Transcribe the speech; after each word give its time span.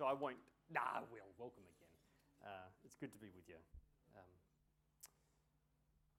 so 0.00 0.08
I 0.08 0.16
won't. 0.16 0.40
Nah, 0.72 1.04
I 1.04 1.04
will. 1.12 1.28
Welcome 1.36 1.68
again. 1.76 1.92
Uh, 2.40 2.72
it's 2.88 2.96
good 2.96 3.12
to 3.12 3.20
be 3.20 3.28
with 3.36 3.44
you. 3.44 3.60
Um, 4.16 4.32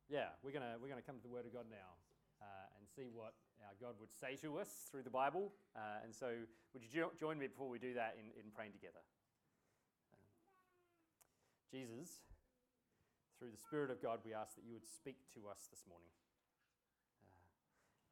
yeah, 0.05 0.37
we're 0.45 0.53
gonna 0.53 0.77
we're 0.77 0.85
gonna 0.85 1.01
come 1.01 1.17
to 1.17 1.25
the 1.25 1.33
Word 1.33 1.49
of 1.49 1.53
God 1.57 1.65
now 1.65 1.97
uh, 2.45 2.77
and 2.77 2.85
see 2.85 3.09
what 3.09 3.33
our 3.65 3.73
God 3.81 3.97
would 3.97 4.13
say 4.13 4.37
to 4.45 4.61
us 4.61 4.69
through 4.93 5.01
the 5.01 5.09
Bible. 5.09 5.49
Uh, 5.73 6.05
and 6.05 6.13
so, 6.13 6.29
would 6.77 6.85
you 6.85 6.93
jo- 6.93 7.15
join 7.17 7.41
me 7.41 7.49
before 7.49 7.73
we 7.73 7.81
do 7.81 7.97
that 7.97 8.21
in, 8.21 8.29
in 8.37 8.53
praying 8.53 8.77
together? 8.77 9.01
Um, 10.13 10.29
Jesus, 11.73 12.21
through 13.41 13.49
the 13.49 13.57
Spirit 13.65 13.89
of 13.89 13.97
God, 13.97 14.21
we 14.21 14.37
ask 14.37 14.53
that 14.61 14.65
you 14.69 14.77
would 14.77 14.85
speak 14.85 15.17
to 15.33 15.49
us 15.49 15.73
this 15.73 15.89
morning. 15.89 16.13
Uh, 17.25 17.49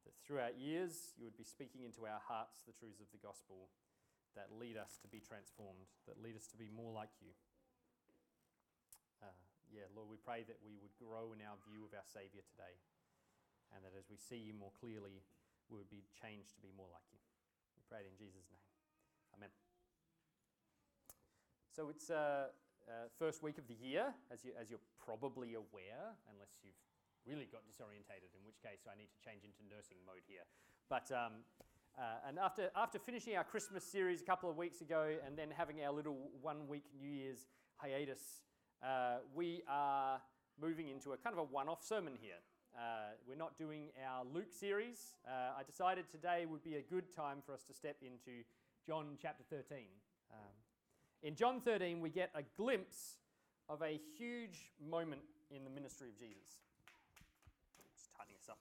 that 0.02 0.18
through 0.26 0.42
our 0.42 0.54
ears, 0.58 1.14
you 1.14 1.30
would 1.30 1.38
be 1.38 1.46
speaking 1.46 1.86
into 1.86 2.10
our 2.10 2.18
hearts 2.26 2.66
the 2.66 2.74
truths 2.74 2.98
of 2.98 3.06
the 3.14 3.22
gospel 3.22 3.70
that 4.38 4.52
lead 4.54 4.78
us 4.78 4.98
to 5.02 5.08
be 5.08 5.18
transformed, 5.18 5.90
that 6.06 6.18
lead 6.22 6.36
us 6.36 6.46
to 6.50 6.56
be 6.56 6.70
more 6.70 6.94
like 6.94 7.10
you. 7.18 7.34
Uh, 9.22 9.34
yeah, 9.70 9.86
Lord, 9.94 10.08
we 10.08 10.18
pray 10.18 10.46
that 10.46 10.58
we 10.62 10.78
would 10.78 10.94
grow 10.98 11.34
in 11.34 11.42
our 11.42 11.58
view 11.66 11.82
of 11.82 11.92
our 11.94 12.06
Saviour 12.06 12.46
today, 12.46 12.78
and 13.74 13.82
that 13.82 13.94
as 13.98 14.06
we 14.06 14.18
see 14.18 14.38
you 14.38 14.54
more 14.54 14.72
clearly, 14.78 15.22
we 15.70 15.78
would 15.78 15.90
be 15.90 16.02
changed 16.14 16.54
to 16.58 16.62
be 16.62 16.74
more 16.74 16.90
like 16.90 17.06
you. 17.10 17.18
We 17.78 17.82
pray 17.86 18.02
it 18.02 18.10
in 18.10 18.18
Jesus' 18.18 18.46
name. 18.50 18.66
Amen. 19.38 19.52
So 21.70 21.86
it's 21.88 22.10
uh, 22.10 22.50
uh, 22.90 23.06
first 23.14 23.42
week 23.42 23.58
of 23.58 23.70
the 23.70 23.78
year, 23.78 24.10
as, 24.34 24.42
you, 24.42 24.50
as 24.58 24.70
you're 24.70 24.82
probably 24.98 25.54
aware, 25.54 26.18
unless 26.26 26.58
you've 26.66 26.78
really 27.22 27.46
got 27.46 27.62
disorientated, 27.62 28.34
in 28.34 28.42
which 28.42 28.58
case 28.58 28.90
I 28.90 28.98
need 28.98 29.10
to 29.14 29.20
change 29.22 29.46
into 29.46 29.62
nursing 29.70 30.02
mode 30.02 30.26
here. 30.26 30.42
But 30.90 31.06
um, 31.14 31.46
uh, 32.00 32.26
and 32.26 32.38
after, 32.38 32.70
after 32.74 32.98
finishing 32.98 33.36
our 33.36 33.44
Christmas 33.44 33.84
series 33.84 34.22
a 34.22 34.24
couple 34.24 34.48
of 34.48 34.56
weeks 34.56 34.80
ago 34.80 35.16
and 35.26 35.36
then 35.36 35.48
having 35.54 35.84
our 35.84 35.92
little 35.92 36.16
one 36.40 36.66
week 36.66 36.84
New 36.98 37.10
Year's 37.10 37.46
hiatus, 37.76 38.40
uh, 38.82 39.18
we 39.34 39.62
are 39.68 40.18
moving 40.58 40.88
into 40.88 41.12
a 41.12 41.18
kind 41.18 41.34
of 41.34 41.40
a 41.40 41.44
one 41.44 41.68
off 41.68 41.84
sermon 41.84 42.14
here. 42.18 42.40
Uh, 42.74 43.12
we're 43.28 43.36
not 43.36 43.58
doing 43.58 43.88
our 44.08 44.24
Luke 44.24 44.50
series. 44.50 45.16
Uh, 45.28 45.58
I 45.58 45.62
decided 45.62 46.10
today 46.10 46.46
would 46.46 46.64
be 46.64 46.76
a 46.76 46.82
good 46.82 47.14
time 47.14 47.38
for 47.44 47.52
us 47.52 47.64
to 47.64 47.74
step 47.74 47.96
into 48.00 48.44
John 48.86 49.18
chapter 49.20 49.44
13. 49.50 49.84
Um, 50.32 50.38
in 51.22 51.34
John 51.34 51.60
13, 51.60 52.00
we 52.00 52.08
get 52.08 52.30
a 52.34 52.42
glimpse 52.56 53.18
of 53.68 53.82
a 53.82 54.00
huge 54.16 54.72
moment 54.88 55.20
in 55.50 55.64
the 55.64 55.70
ministry 55.70 56.08
of 56.08 56.18
Jesus. 56.18 56.64
Just 57.92 58.08
tightening 58.16 58.36
this 58.40 58.48
up. 58.48 58.58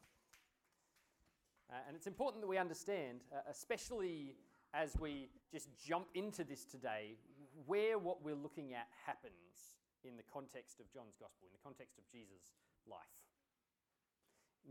Uh, 1.71 1.77
and 1.87 1.95
it's 1.95 2.07
important 2.07 2.41
that 2.41 2.47
we 2.47 2.57
understand, 2.57 3.19
uh, 3.31 3.41
especially 3.49 4.35
as 4.73 4.97
we 4.99 5.29
just 5.51 5.69
jump 5.77 6.07
into 6.15 6.43
this 6.43 6.65
today, 6.65 7.15
where 7.65 7.97
what 7.97 8.23
we're 8.23 8.35
looking 8.35 8.73
at 8.73 8.87
happens 9.05 9.77
in 10.03 10.17
the 10.17 10.23
context 10.31 10.79
of 10.79 10.91
John's 10.91 11.15
gospel, 11.19 11.47
in 11.47 11.53
the 11.53 11.63
context 11.63 11.97
of 11.97 12.05
Jesus' 12.11 12.57
life. 12.89 12.99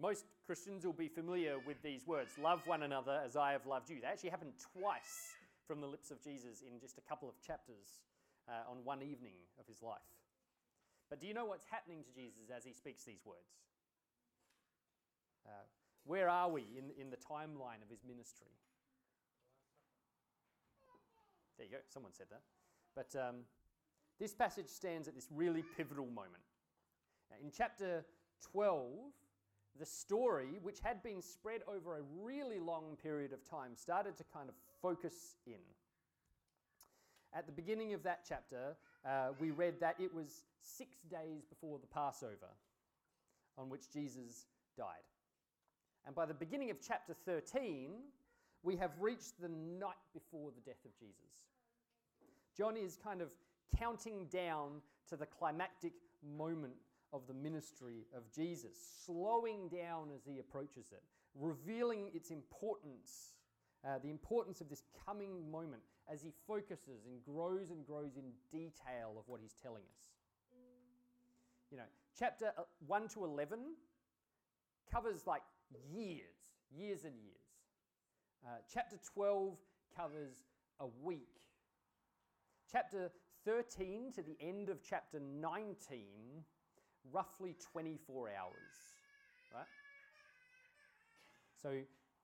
Most 0.00 0.26
Christians 0.46 0.84
will 0.84 0.92
be 0.92 1.08
familiar 1.08 1.56
with 1.66 1.82
these 1.82 2.06
words 2.06 2.30
love 2.40 2.62
one 2.66 2.82
another 2.82 3.20
as 3.24 3.36
I 3.36 3.52
have 3.52 3.66
loved 3.66 3.90
you. 3.90 4.00
They 4.00 4.06
actually 4.06 4.30
happen 4.30 4.52
twice 4.74 5.34
from 5.66 5.80
the 5.80 5.86
lips 5.86 6.10
of 6.10 6.22
Jesus 6.22 6.62
in 6.62 6.80
just 6.80 6.98
a 6.98 7.02
couple 7.02 7.28
of 7.28 7.34
chapters 7.44 8.00
uh, 8.48 8.70
on 8.70 8.78
one 8.84 9.02
evening 9.02 9.34
of 9.58 9.66
his 9.66 9.82
life. 9.82 9.98
But 11.10 11.20
do 11.20 11.26
you 11.26 11.34
know 11.34 11.46
what's 11.46 11.64
happening 11.70 12.04
to 12.04 12.12
Jesus 12.14 12.50
as 12.54 12.64
he 12.64 12.72
speaks 12.72 13.04
these 13.04 13.24
words? 13.24 13.58
Uh, 15.46 15.66
where 16.08 16.28
are 16.28 16.48
we 16.48 16.62
in, 16.76 16.90
in 16.98 17.10
the 17.10 17.16
timeline 17.16 17.82
of 17.84 17.90
his 17.90 18.02
ministry? 18.02 18.48
There 21.58 21.66
you 21.66 21.72
go, 21.72 21.78
someone 21.88 22.12
said 22.12 22.26
that. 22.30 22.40
But 22.96 23.14
um, 23.20 23.36
this 24.18 24.34
passage 24.34 24.68
stands 24.68 25.06
at 25.06 25.14
this 25.14 25.28
really 25.30 25.62
pivotal 25.76 26.06
moment. 26.06 26.42
Now, 27.30 27.36
in 27.44 27.50
chapter 27.54 28.06
12, 28.52 28.86
the 29.78 29.84
story, 29.84 30.58
which 30.62 30.78
had 30.80 31.02
been 31.02 31.20
spread 31.20 31.60
over 31.68 31.98
a 31.98 32.02
really 32.22 32.58
long 32.58 32.96
period 33.02 33.34
of 33.34 33.44
time, 33.44 33.72
started 33.76 34.16
to 34.16 34.24
kind 34.32 34.48
of 34.48 34.54
focus 34.80 35.36
in. 35.46 35.60
At 37.34 37.44
the 37.44 37.52
beginning 37.52 37.92
of 37.92 38.02
that 38.04 38.20
chapter, 38.26 38.76
uh, 39.06 39.28
we 39.38 39.50
read 39.50 39.74
that 39.80 39.96
it 40.00 40.14
was 40.14 40.44
six 40.62 40.96
days 41.10 41.44
before 41.44 41.78
the 41.78 41.86
Passover 41.86 42.48
on 43.58 43.68
which 43.68 43.90
Jesus 43.92 44.46
died. 44.74 45.04
And 46.06 46.14
by 46.14 46.26
the 46.26 46.34
beginning 46.34 46.70
of 46.70 46.78
chapter 46.86 47.14
13, 47.24 47.90
we 48.62 48.76
have 48.76 48.92
reached 49.00 49.40
the 49.40 49.48
night 49.48 49.94
before 50.14 50.50
the 50.50 50.60
death 50.62 50.84
of 50.84 50.98
Jesus. 50.98 51.46
John 52.56 52.76
is 52.76 52.96
kind 52.96 53.20
of 53.20 53.28
counting 53.76 54.26
down 54.26 54.80
to 55.08 55.16
the 55.16 55.26
climactic 55.26 55.92
moment 56.36 56.74
of 57.12 57.26
the 57.26 57.34
ministry 57.34 58.06
of 58.16 58.22
Jesus, 58.34 58.76
slowing 59.06 59.68
down 59.68 60.08
as 60.14 60.22
he 60.26 60.38
approaches 60.38 60.92
it, 60.92 61.02
revealing 61.34 62.10
its 62.14 62.30
importance, 62.30 63.34
uh, 63.86 63.98
the 64.02 64.10
importance 64.10 64.60
of 64.60 64.68
this 64.68 64.82
coming 65.06 65.50
moment 65.50 65.82
as 66.12 66.22
he 66.22 66.32
focuses 66.46 67.06
and 67.06 67.22
grows 67.24 67.70
and 67.70 67.86
grows 67.86 68.16
in 68.16 68.24
detail 68.50 69.14
of 69.18 69.24
what 69.26 69.40
he's 69.40 69.54
telling 69.62 69.82
us. 69.82 70.08
You 71.70 71.76
know, 71.76 71.84
chapter 72.18 72.52
1 72.86 73.08
to 73.08 73.24
11 73.24 73.58
covers 74.90 75.26
like 75.26 75.42
years, 75.90 76.36
years 76.70 77.04
and 77.04 77.14
years. 77.18 77.36
Uh, 78.44 78.58
chapter 78.72 78.96
12 79.14 79.56
covers 79.96 80.44
a 80.80 80.86
week. 81.02 81.28
Chapter 82.70 83.10
13 83.44 84.12
to 84.14 84.22
the 84.22 84.36
end 84.40 84.68
of 84.68 84.78
chapter 84.82 85.20
19, 85.20 85.74
roughly 87.12 87.56
24 87.72 88.28
hours, 88.28 88.52
right? 89.54 89.64
So 91.62 91.70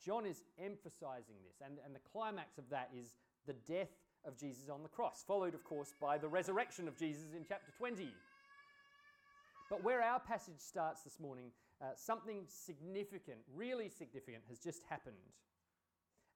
John 0.04 0.26
is 0.26 0.42
emphasizing 0.58 1.36
this, 1.46 1.62
and, 1.64 1.78
and 1.84 1.94
the 1.94 2.00
climax 2.12 2.58
of 2.58 2.68
that 2.70 2.90
is 2.94 3.14
the 3.46 3.54
death 3.66 3.88
of 4.26 4.36
Jesus 4.38 4.68
on 4.68 4.82
the 4.82 4.88
cross, 4.88 5.24
followed, 5.26 5.54
of 5.54 5.64
course, 5.64 5.94
by 6.00 6.18
the 6.18 6.28
resurrection 6.28 6.88
of 6.88 6.96
Jesus 6.96 7.34
in 7.34 7.44
chapter 7.46 7.72
20. 7.78 8.08
But 9.70 9.82
where 9.82 10.02
our 10.02 10.20
passage 10.20 10.58
starts 10.58 11.02
this 11.02 11.18
morning, 11.18 11.50
uh, 11.84 11.88
something 11.96 12.44
significant, 12.48 13.38
really 13.54 13.88
significant, 13.88 14.42
has 14.48 14.58
just 14.58 14.82
happened. 14.88 15.16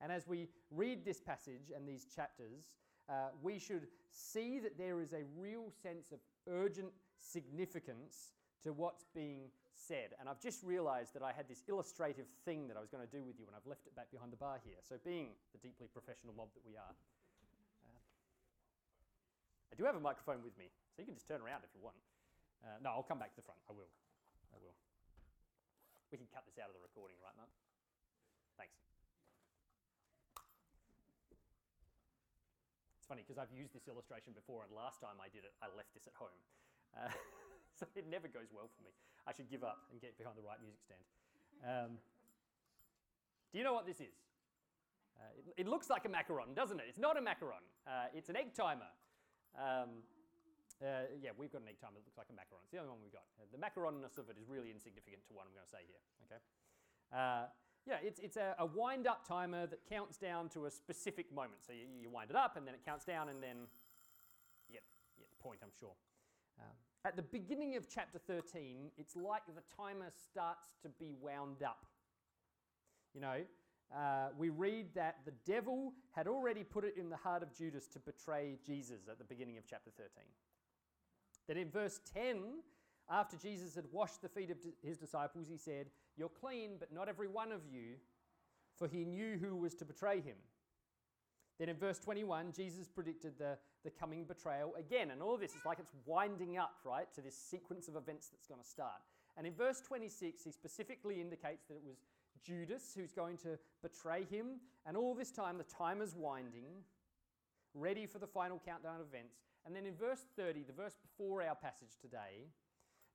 And 0.01 0.13
as 0.13 0.29
we 0.29 0.49
read 0.71 1.05
this 1.05 1.21
passage 1.21 1.73
and 1.75 1.89
these 1.89 2.07
chapters, 2.15 2.77
uh, 3.09 3.31
we 3.43 3.59
should 3.59 3.87
see 4.13 4.59
that 4.59 4.77
there 4.77 5.01
is 5.01 5.13
a 5.13 5.25
real 5.39 5.73
sense 5.83 6.13
of 6.13 6.19
urgent 6.49 6.93
significance 7.19 8.35
to 8.63 8.73
what's 8.73 9.07
being 9.15 9.49
said. 9.73 10.13
And 10.21 10.29
I've 10.29 10.41
just 10.41 10.63
realized 10.63 11.15
that 11.15 11.23
I 11.23 11.33
had 11.33 11.49
this 11.49 11.63
illustrative 11.69 12.27
thing 12.45 12.69
that 12.69 12.77
I 12.77 12.81
was 12.81 12.91
going 12.91 13.07
to 13.07 13.11
do 13.11 13.25
with 13.25 13.41
you, 13.41 13.47
and 13.47 13.57
I've 13.57 13.67
left 13.67 13.87
it 13.87 13.97
back 13.97 14.11
behind 14.11 14.33
the 14.33 14.37
bar 14.37 14.61
here. 14.65 14.77
So, 14.83 14.97
being 15.05 15.33
the 15.53 15.59
deeply 15.59 15.89
professional 15.89 16.35
mob 16.37 16.53
that 16.55 16.67
we 16.67 16.77
are, 16.77 16.95
uh, 17.87 18.03
I 19.73 19.75
do 19.77 19.85
have 19.85 19.97
a 19.97 20.03
microphone 20.03 20.45
with 20.45 20.59
me, 20.59 20.69
so 20.93 21.01
you 21.01 21.07
can 21.07 21.15
just 21.15 21.27
turn 21.27 21.41
around 21.41 21.63
if 21.65 21.73
you 21.75 21.81
want. 21.81 21.97
Uh, 22.63 22.77
no, 22.83 22.91
I'll 22.91 23.07
come 23.07 23.19
back 23.19 23.31
to 23.31 23.39
the 23.41 23.47
front. 23.47 23.61
I 23.71 23.73
will. 23.73 23.91
I 24.53 24.59
will. 24.61 24.75
We 26.09 26.17
can 26.17 26.29
cut 26.33 26.49
this 26.49 26.57
out 26.57 26.73
of 26.73 26.77
the 26.77 26.81
recording, 26.81 27.21
right, 27.21 27.37
Mark? 27.37 27.53
Thanks. 28.57 28.73
It's 32.97 33.05
funny 33.05 33.21
because 33.21 33.37
I've 33.37 33.53
used 33.53 33.77
this 33.77 33.85
illustration 33.93 34.33
before, 34.33 34.65
and 34.65 34.73
last 34.73 35.05
time 35.05 35.21
I 35.21 35.29
did 35.29 35.45
it, 35.45 35.53
I 35.61 35.69
left 35.77 35.93
this 35.93 36.09
at 36.09 36.17
home. 36.17 36.41
Uh, 36.97 37.13
so 37.79 37.85
it 37.93 38.09
never 38.09 38.25
goes 38.25 38.49
well 38.57 38.73
for 38.73 38.81
me. 38.89 38.93
I 39.29 39.37
should 39.37 39.53
give 39.53 39.61
up 39.61 39.85
and 39.93 40.01
get 40.01 40.17
behind 40.17 40.41
the 40.41 40.47
right 40.47 40.57
music 40.65 40.81
stand. 40.81 41.05
Um, 41.61 42.01
do 43.53 43.61
you 43.61 43.65
know 43.65 43.77
what 43.77 43.85
this 43.85 44.01
is? 44.01 44.17
Uh, 45.21 45.29
it, 45.37 45.65
it, 45.65 45.69
looks 45.69 45.91
like 45.91 46.09
a 46.09 46.09
macaron, 46.09 46.57
doesn't 46.57 46.81
it? 46.81 46.87
It's 46.89 47.01
not 47.01 47.19
a 47.19 47.21
macaron. 47.21 47.61
Uh, 47.85 48.09
it's 48.15 48.33
an 48.33 48.37
egg 48.37 48.55
timer. 48.55 48.89
Um, 49.59 50.07
uh, 50.79 51.11
yeah, 51.19 51.35
we've 51.35 51.51
got 51.51 51.63
an 51.63 51.69
egg 51.69 51.83
timer 51.83 51.99
that 51.99 52.07
looks 52.07 52.19
like 52.19 52.31
a 52.31 52.37
macaron. 52.37 52.63
It's 52.63 52.71
the 52.71 52.79
only 52.79 52.95
one 52.95 53.03
we've 53.03 53.15
got. 53.15 53.27
The 53.51 53.59
macaronness 53.59 54.15
of 54.19 54.31
it 54.31 54.39
is 54.39 54.47
really 54.47 54.71
insignificant 54.71 55.27
to 55.27 55.35
what 55.35 55.47
I'm 55.47 55.55
going 55.55 55.67
to 55.67 55.75
say 55.75 55.83
here. 55.83 56.03
Okay. 56.31 56.41
Uh, 57.11 57.51
yeah, 57.87 57.99
it's, 58.05 58.21
it's 58.21 58.37
a, 58.37 58.55
a 58.59 58.67
wind 58.67 59.07
up 59.07 59.27
timer 59.27 59.67
that 59.67 59.81
counts 59.89 60.19
down 60.19 60.49
to 60.51 60.67
a 60.67 60.71
specific 60.71 61.35
moment. 61.35 61.65
So 61.67 61.73
you, 61.73 61.89
you, 61.99 62.11
wind 62.11 62.31
it 62.31 62.37
up 62.37 62.57
and 62.57 62.67
then 62.67 62.75
it 62.75 62.85
counts 62.85 63.05
down 63.05 63.29
and 63.29 63.43
then 63.43 63.67
you 64.69 64.77
get, 64.77 64.85
you 65.17 65.25
get 65.25 65.31
the 65.31 65.43
point, 65.43 65.61
I'm 65.63 65.75
sure. 65.81 65.97
Um, 66.61 66.75
at 67.05 67.17
the 67.17 67.23
beginning 67.23 67.77
of 67.77 67.89
chapter 67.89 68.19
13, 68.19 68.91
it's 68.99 69.17
like 69.17 69.43
the 69.47 69.63
timer 69.75 70.13
starts 70.31 70.75
to 70.83 70.89
be 71.01 71.15
wound 71.21 71.63
up. 71.63 71.87
You 73.15 73.23
know, 73.23 73.41
uh, 73.95 74.29
we 74.37 74.51
read 74.51 74.95
that 74.95 75.17
the 75.25 75.33
devil 75.47 75.95
had 76.13 76.29
already 76.29 76.63
put 76.63 76.85
it 76.85 76.95
in 76.99 77.09
the 77.09 77.17
heart 77.17 77.43
of 77.43 77.57
Judas 77.57 77.87
to 77.89 77.99
betray 77.99 78.59
Jesus 78.67 79.09
at 79.11 79.19
the 79.19 79.25
beginning 79.25 79.57
of 79.57 79.65
chapter 79.69 79.91
13. 79.97 80.11
Then 81.49 81.57
in 81.57 81.71
verse 81.71 82.01
10, 82.15 82.37
after 83.11 83.37
Jesus 83.37 83.75
had 83.75 83.87
washed 83.91 84.21
the 84.23 84.29
feet 84.29 84.51
of 84.51 84.59
his 84.85 84.99
disciples, 84.99 85.49
he 85.51 85.57
said, 85.57 85.87
You're 86.17 86.29
clean, 86.29 86.73
but 86.79 86.93
not 86.93 87.09
every 87.09 87.27
one 87.27 87.51
of 87.51 87.63
you, 87.73 87.95
for 88.77 88.87
he 88.87 89.05
knew 89.05 89.39
who 89.39 89.57
was 89.57 89.75
to 89.77 89.85
betray 89.85 90.21
him. 90.21 90.37
Then 91.59 91.69
in 91.69 91.77
verse 91.77 91.99
21, 91.99 92.53
Jesus 92.53 92.87
predicted 92.87 93.33
the, 93.39 93.59
the 93.83 93.91
coming 93.91 94.25
betrayal 94.25 94.75
again. 94.79 95.11
And 95.11 95.21
all 95.21 95.37
this 95.37 95.55
is 95.55 95.65
like 95.67 95.79
it's 95.81 95.93
winding 96.07 96.57
up, 96.57 96.77
right, 96.85 97.13
to 97.15 97.21
this 97.21 97.37
sequence 97.37 97.89
of 97.89 97.97
events 97.97 98.29
that's 98.29 98.47
going 98.47 98.61
to 98.61 98.69
start. 98.69 99.01
And 99.37 99.47
in 99.47 99.55
verse 99.55 99.81
26, 99.81 100.45
he 100.45 100.53
specifically 100.53 101.21
indicates 101.21 101.67
that 101.67 101.75
it 101.75 101.83
was 101.85 101.97
Judas 102.45 102.93
who's 102.97 103.13
going 103.13 103.39
to 103.39 103.59
betray 103.83 104.25
him. 104.31 104.61
And 104.87 104.97
all 104.97 105.15
this 105.15 105.33
time, 105.33 105.59
the 105.59 105.65
time 105.65 106.01
is 106.01 106.15
winding, 106.15 106.67
ready 107.75 108.07
for 108.07 108.19
the 108.19 108.27
final 108.27 108.61
countdown 108.65 109.01
events. 109.01 109.48
And 109.69 109.77
then 109.77 109.85
in 109.85 109.95
verse 109.95 110.25
30, 110.35 110.63
the 110.63 110.73
verse 110.73 110.97
before 110.97 111.43
our 111.43 111.55
passage 111.55 112.01
today, 112.01 112.49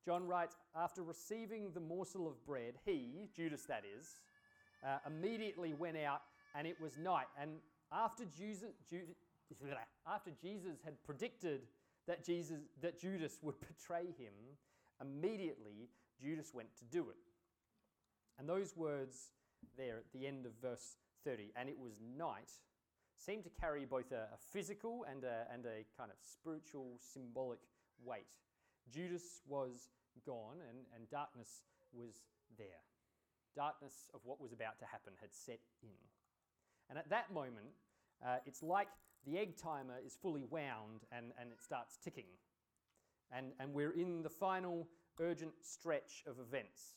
John 0.05 0.27
writes, 0.27 0.55
After 0.75 1.01
receiving 1.01 1.71
the 1.73 1.79
morsel 1.79 2.27
of 2.27 2.45
bread, 2.45 2.75
he, 2.85 3.27
Judas 3.35 3.65
that 3.65 3.81
is, 3.99 4.19
uh, 4.85 4.99
immediately 5.07 5.73
went 5.73 5.97
out 5.97 6.21
and 6.53 6.67
it 6.67 6.79
was 6.79 6.95
night. 6.95 7.25
And 7.41 7.53
after 7.91 8.25
Jesus, 8.25 8.69
after 10.05 10.29
Jesus 10.39 10.77
had 10.85 11.03
predicted 11.03 11.61
that, 12.07 12.23
Jesus, 12.23 12.59
that 12.83 13.01
Judas 13.01 13.39
would 13.41 13.55
betray 13.67 14.05
him, 14.05 14.33
immediately 15.01 15.89
Judas 16.21 16.53
went 16.53 16.69
to 16.77 16.85
do 16.85 17.09
it. 17.09 17.17
And 18.37 18.47
those 18.47 18.77
words 18.77 19.31
there 19.75 19.97
at 19.97 20.13
the 20.13 20.27
end 20.27 20.45
of 20.45 20.51
verse 20.61 20.97
30, 21.25 21.51
and 21.55 21.67
it 21.67 21.79
was 21.79 21.93
night, 22.15 22.51
seem 23.23 23.41
to 23.43 23.49
carry 23.49 23.85
both 23.85 24.11
a, 24.11 24.27
a 24.33 24.37
physical 24.51 25.05
and 25.09 25.23
a, 25.23 25.47
and 25.53 25.65
a 25.65 25.85
kind 25.97 26.11
of 26.11 26.17
spiritual, 26.19 26.99
symbolic 26.99 27.59
weight. 28.03 28.27
Judas 28.91 29.41
was 29.47 29.89
gone 30.25 30.57
and, 30.69 30.79
and 30.95 31.09
darkness 31.09 31.63
was 31.93 32.21
there. 32.57 32.83
Darkness 33.55 34.09
of 34.13 34.19
what 34.23 34.41
was 34.41 34.51
about 34.51 34.79
to 34.79 34.85
happen 34.85 35.13
had 35.21 35.33
set 35.33 35.59
in. 35.81 35.95
And 36.89 36.97
at 36.97 37.09
that 37.09 37.33
moment, 37.33 37.71
uh, 38.25 38.37
it's 38.45 38.61
like 38.61 38.87
the 39.25 39.37
egg 39.37 39.55
timer 39.55 39.99
is 40.05 40.17
fully 40.21 40.43
wound 40.49 41.05
and, 41.11 41.31
and 41.39 41.51
it 41.51 41.61
starts 41.61 41.97
ticking. 42.03 42.27
And, 43.31 43.53
and 43.59 43.73
we're 43.73 43.93
in 43.93 44.21
the 44.21 44.29
final 44.29 44.87
urgent 45.19 45.53
stretch 45.61 46.23
of 46.27 46.39
events, 46.39 46.95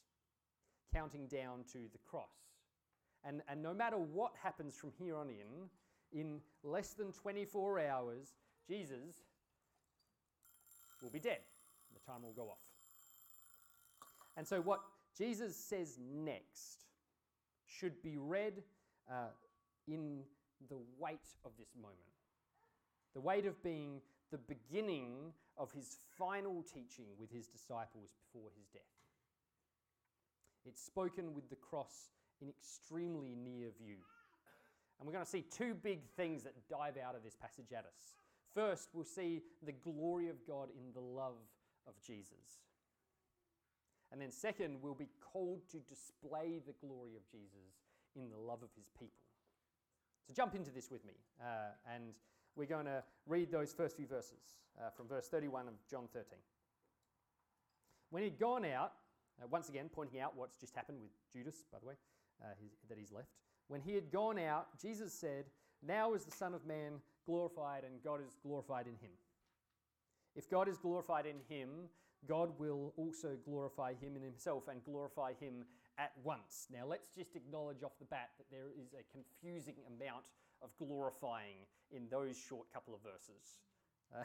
counting 0.93 1.29
down 1.29 1.65
to 1.73 1.79
the 1.93 1.99
cross. 2.05 2.51
And, 3.25 3.43
and 3.49 3.63
no 3.63 3.73
matter 3.73 3.97
what 3.97 4.33
happens 4.43 4.75
from 4.77 4.93
here 4.99 5.17
on 5.17 5.29
in, 5.29 5.69
in 6.13 6.41
less 6.63 6.91
than 6.91 7.13
24 7.13 7.81
hours, 7.81 8.35
Jesus 8.69 9.17
will 11.03 11.11
be 11.11 11.21
dead. 11.21 11.41
The 11.95 12.11
time 12.11 12.23
will 12.23 12.33
go 12.33 12.49
off. 12.51 12.59
And 14.37 14.47
so, 14.47 14.61
what 14.61 14.81
Jesus 15.17 15.57
says 15.57 15.99
next 16.01 16.85
should 17.67 18.03
be 18.03 18.17
read 18.17 18.63
uh, 19.11 19.31
in 19.89 20.21
the 20.69 20.79
weight 20.99 21.27
of 21.45 21.53
this 21.59 21.75
moment. 21.75 21.99
The 23.15 23.21
weight 23.21 23.47
of 23.47 23.63
being 23.63 24.01
the 24.31 24.39
beginning 24.39 25.33
of 25.57 25.73
his 25.73 25.97
final 26.19 26.63
teaching 26.63 27.07
with 27.19 27.31
his 27.31 27.47
disciples 27.47 28.13
before 28.21 28.51
his 28.57 28.67
death. 28.67 28.83
It's 30.67 30.83
spoken 30.83 31.35
with 31.35 31.49
the 31.49 31.57
cross 31.57 32.11
in 32.43 32.49
extremely 32.49 33.35
near 33.35 33.69
view. 33.81 33.97
And 34.99 35.07
we're 35.07 35.13
going 35.13 35.25
to 35.25 35.31
see 35.31 35.43
two 35.43 35.75
big 35.75 36.01
things 36.17 36.43
that 36.45 36.55
dive 36.69 36.97
out 36.97 37.15
of 37.15 37.23
this 37.23 37.37
passage 37.37 37.73
at 37.73 37.85
us. 37.85 38.15
First, 38.55 38.89
we'll 38.95 39.05
see 39.05 39.43
the 39.65 39.73
glory 39.73 40.29
of 40.29 40.37
God 40.47 40.69
in 40.71 40.93
the 40.95 41.01
love 41.01 41.37
of 41.87 41.95
Jesus. 42.01 42.63
And 44.13 44.21
then, 44.21 44.31
second, 44.31 44.79
we'll 44.81 44.95
be 44.95 45.11
called 45.21 45.61
to 45.73 45.79
display 45.79 46.61
the 46.67 46.75
glory 46.87 47.17
of 47.17 47.29
Jesus 47.31 47.83
in 48.15 48.31
the 48.31 48.37
love 48.37 48.63
of 48.63 48.71
his 48.77 48.89
people. 48.99 49.27
So 50.27 50.35
jump 50.35 50.55
into 50.55 50.71
this 50.71 50.91
with 50.91 51.05
me, 51.05 51.13
uh, 51.41 51.77
and 51.95 52.15
we're 52.57 52.67
going 52.67 52.87
to 52.87 53.03
read 53.27 53.53
those 53.53 53.73
first 53.73 53.97
few 53.97 54.07
verses 54.07 54.57
uh, 54.81 54.91
from 54.91 55.07
verse 55.07 55.29
31 55.29 55.69
of 55.69 55.75
John 55.89 56.09
13. 56.13 56.39
When 58.11 58.23
he'd 58.23 58.39
gone 58.39 58.65
out, 58.65 58.93
uh, 59.41 59.47
once 59.51 59.69
again 59.69 59.91
pointing 59.93 60.21
out 60.21 60.37
what's 60.37 60.57
just 60.57 60.75
happened 60.75 60.99
with 61.01 61.11
Judas, 61.33 61.65
by 61.71 61.79
the 61.79 61.87
way, 61.87 61.95
uh, 62.43 62.49
his, 62.61 62.71
that 62.89 62.99
he's 62.99 63.13
left. 63.13 63.29
When 63.69 63.81
he 63.81 63.95
had 63.95 64.11
gone 64.13 64.39
out, 64.39 64.69
Jesus 64.81 65.13
said, 65.13 65.45
Now 65.87 66.15
is 66.15 66.25
the 66.25 66.31
Son 66.31 66.55
of 66.55 66.67
Man 66.67 67.01
glorified, 67.25 67.85
and 67.85 68.03
God 68.03 68.21
is 68.27 68.37
glorified 68.43 68.87
in 68.87 68.95
him. 68.95 69.13
If 70.35 70.49
God 70.51 70.69
is 70.69 70.79
glorified 70.79 71.27
in 71.27 71.37
him, 71.49 71.89
God 72.29 72.51
will 72.59 72.93
also 72.97 73.37
glorify 73.45 73.95
him 73.95 74.17
in 74.17 74.23
himself 74.23 74.69
and 74.69 74.85
glorify 74.85 75.33
him 75.41 75.65
at 75.99 76.13
once. 76.23 76.67
Now, 76.73 76.87
let's 76.87 77.09
just 77.09 77.37
acknowledge 77.37 77.83
off 77.83 77.99
the 77.99 78.05
bat 78.07 78.31
that 78.39 78.51
there 78.51 78.69
is 78.79 78.93
a 78.93 79.05
confusing 79.13 79.77
amount 79.87 80.25
of 80.63 80.71
glorifying 80.79 81.67
in 81.91 82.09
those 82.11 82.37
short 82.37 82.67
couple 82.73 82.95
of 82.95 83.01
verses. 83.03 83.59
Uh, 84.15 84.25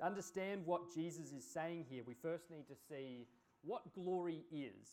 understand 0.04 0.62
what 0.66 0.92
Jesus 0.94 1.32
is 1.32 1.44
saying 1.44 1.86
here, 1.88 2.02
we 2.06 2.14
first 2.14 2.50
need 2.50 2.66
to 2.68 2.74
see 2.88 3.26
what 3.62 3.94
glory 3.94 4.44
is. 4.50 4.88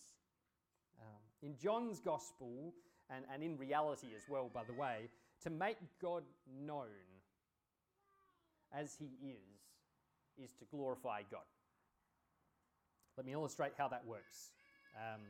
Um, 1.00 1.29
in 1.42 1.56
John's 1.58 2.00
gospel, 2.00 2.74
and, 3.10 3.26
and 3.34 3.44
in 3.44 3.58
reality 3.58 4.08
as 4.16 4.24
well, 4.30 4.50
by 4.54 4.64
the 4.64 4.74
way, 4.74 5.10
to 5.44 5.50
make 5.50 5.78
God 6.02 6.24
known 6.66 6.88
as 8.74 8.96
he 9.00 9.12
is, 9.28 10.44
is 10.44 10.54
to 10.60 10.66
glorify 10.66 11.22
God. 11.32 11.42
Let 13.18 13.26
me 13.26 13.34
illustrate 13.34 13.74
how 13.78 13.88
that 13.90 14.06
works. 14.06 14.52
Um, 14.96 15.22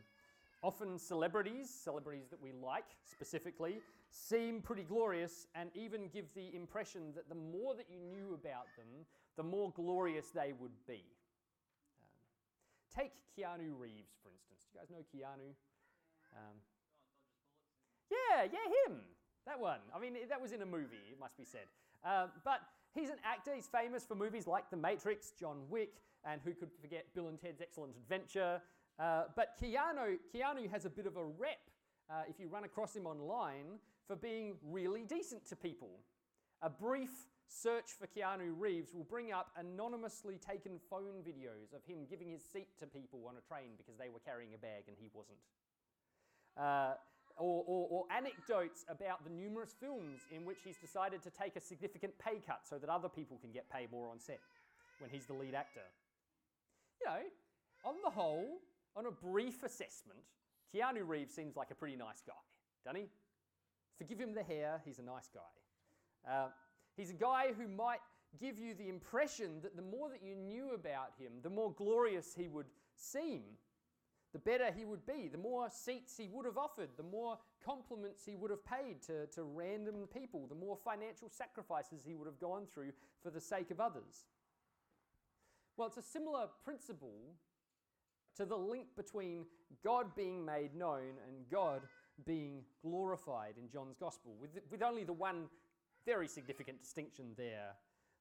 often, 0.62 1.00
celebrities, 1.00 1.70
celebrities 1.70 2.28
that 2.30 2.42
we 2.42 2.52
like 2.52 2.86
specifically, 3.06 3.82
seem 4.12 4.62
pretty 4.62 4.84
glorious 4.84 5.48
and 5.56 5.70
even 5.76 6.08
give 6.14 6.34
the 6.34 6.54
impression 6.56 7.14
that 7.16 7.30
the 7.30 7.36
more 7.36 7.76
that 7.76 7.86
you 7.90 8.00
knew 8.00 8.34
about 8.34 8.66
them, 8.78 9.06
the 9.38 9.44
more 9.44 9.72
glorious 9.76 10.28
they 10.34 10.54
would 10.60 10.76
be. 10.88 11.02
Um, 12.02 12.96
take 12.96 13.12
Keanu 13.38 13.80
Reeves, 13.80 14.18
for 14.22 14.30
instance. 14.30 14.66
Do 14.72 14.74
you 14.74 14.80
guys 14.80 14.90
know 14.90 15.06
Keanu? 15.16 15.54
Um, 16.36 16.56
yeah, 18.12 18.44
yeah, 18.44 18.88
him. 18.88 19.02
That 19.46 19.60
one. 19.60 19.80
I 19.96 20.00
mean, 20.00 20.14
that 20.30 20.42
was 20.42 20.52
in 20.52 20.62
a 20.62 20.66
movie, 20.66 21.10
it 21.12 21.20
must 21.20 21.38
be 21.38 21.46
said. 21.46 21.66
Uh, 22.06 22.28
but 22.44 22.62
he's 22.94 23.10
an 23.10 23.18
actor. 23.24 23.54
He's 23.54 23.68
famous 23.68 24.06
for 24.06 24.16
movies 24.16 24.48
like 24.48 24.70
The 24.70 24.78
Matrix, 24.78 25.32
John 25.40 25.58
Wick, 25.70 25.94
and 26.26 26.42
who 26.44 26.54
could 26.54 26.70
forget 26.82 27.06
Bill 27.16 27.28
and 27.28 27.40
Ted's 27.40 27.62
Excellent 27.62 27.96
Adventure. 27.96 28.62
Uh, 29.00 29.24
but 29.36 29.56
Keanu, 29.62 30.18
Keanu 30.34 30.70
has 30.70 30.86
a 30.86 30.90
bit 30.90 31.06
of 31.06 31.18
a 31.18 31.24
rep, 31.24 31.60
uh, 32.10 32.24
if 32.28 32.40
you 32.40 32.48
run 32.48 32.64
across 32.66 32.96
him 32.96 33.08
online, 33.08 33.80
for 34.08 34.16
being 34.16 34.56
really 34.64 35.04
decent 35.04 35.48
to 35.48 35.56
people. 35.56 36.00
A 36.62 36.70
brief 36.70 37.12
search 37.48 37.92
for 37.98 38.08
Keanu 38.08 38.54
Reeves 38.58 38.94
will 38.94 39.04
bring 39.04 39.32
up 39.32 39.52
anonymously 39.58 40.38
taken 40.38 40.80
phone 40.90 41.24
videos 41.26 41.74
of 41.74 41.84
him 41.88 42.06
giving 42.10 42.30
his 42.30 42.44
seat 42.44 42.68
to 42.80 42.86
people 42.86 43.26
on 43.28 43.36
a 43.38 43.42
train 43.48 43.72
because 43.78 43.98
they 43.98 44.10
were 44.10 44.20
carrying 44.20 44.54
a 44.54 44.58
bag 44.58 44.84
and 44.88 44.96
he 45.00 45.10
wasn't. 45.14 45.40
Uh, 46.58 46.94
or, 47.38 47.64
or, 47.68 47.88
or, 47.90 48.06
anecdotes 48.12 48.84
about 48.90 49.24
the 49.24 49.30
numerous 49.30 49.74
films 49.80 50.20
in 50.36 50.44
which 50.44 50.58
he's 50.66 50.76
decided 50.76 51.24
to 51.24 51.30
take 51.30 51.56
a 51.56 51.62
significant 51.62 52.12
pay 52.20 52.42
cut 52.46 52.60
so 52.70 52.78
that 52.78 52.90
other 52.90 53.08
people 53.08 53.38
can 53.38 53.52
get 53.52 53.70
paid 53.70 53.90
more 53.94 54.10
on 54.10 54.20
set 54.20 54.42
when 55.00 55.10
he's 55.10 55.26
the 55.26 55.34
lead 55.34 55.56
actor. 55.56 55.88
You 57.00 57.08
know, 57.08 57.22
on 57.86 57.96
the 58.04 58.10
whole, 58.10 58.60
on 58.98 59.06
a 59.06 59.12
brief 59.12 59.64
assessment, 59.64 60.20
Keanu 60.76 61.08
Reeves 61.08 61.34
seems 61.34 61.56
like 61.56 61.72
a 61.72 61.76
pretty 61.76 61.96
nice 61.96 62.22
guy, 62.28 62.34
doesn't 62.86 63.02
he? 63.02 63.08
Forgive 63.98 64.20
him 64.20 64.34
the 64.34 64.44
hair, 64.44 64.82
he's 64.86 65.00
a 65.00 65.04
nice 65.04 65.30
guy. 65.34 66.30
Uh, 66.30 66.48
he's 66.98 67.10
a 67.10 67.14
guy 67.14 67.48
who 67.58 67.68
might 67.68 68.00
give 68.40 68.60
you 68.60 68.74
the 68.74 68.90
impression 68.90 69.62
that 69.62 69.76
the 69.76 69.82
more 69.82 70.10
that 70.10 70.22
you 70.24 70.36
knew 70.36 70.72
about 70.74 71.12
him, 71.18 71.34
the 71.42 71.50
more 71.50 71.74
glorious 71.74 72.34
he 72.38 72.48
would 72.48 72.68
seem, 72.96 73.42
the 74.32 74.40
better 74.40 74.72
he 74.76 74.86
would 74.86 75.06
be, 75.06 75.28
the 75.28 75.38
more 75.38 75.70
seats 75.72 76.16
he 76.18 76.30
would 76.32 76.46
have 76.46 76.58
offered, 76.58 76.90
the 76.98 77.04
more 77.04 77.38
compliments 77.66 78.24
he 78.26 78.36
would 78.36 78.52
have 78.52 78.64
paid 78.64 79.02
to, 79.08 79.26
to 79.28 79.44
random 79.44 80.08
people, 80.14 80.46
the 80.48 80.56
more 80.56 80.78
financial 80.78 81.30
sacrifices 81.30 82.04
he 82.06 82.14
would 82.14 82.28
have 82.28 82.40
gone 82.40 82.66
through 82.72 82.92
for 83.24 83.32
the 83.32 83.42
sake 83.42 83.72
of 83.72 83.80
others. 83.80 84.26
Well, 85.78 85.88
it's 85.88 85.98
a 85.98 86.02
similar 86.02 86.48
principle 86.64 87.34
to 88.36 88.46
the 88.46 88.58
link 88.58 88.86
between 88.96 89.46
God 89.84 90.16
being 90.16 90.46
made 90.46 90.76
known 90.76 91.18
and 91.28 91.50
God 91.50 91.82
being 92.26 92.62
glorified 92.84 93.56
in 93.58 93.70
John's 93.70 93.98
Gospel, 93.98 94.36
with, 94.40 94.52
with 94.70 94.84
only 94.84 95.04
the 95.04 95.14
one 95.14 95.46
very 96.06 96.28
significant 96.28 96.82
distinction 96.82 97.34
there 97.36 97.76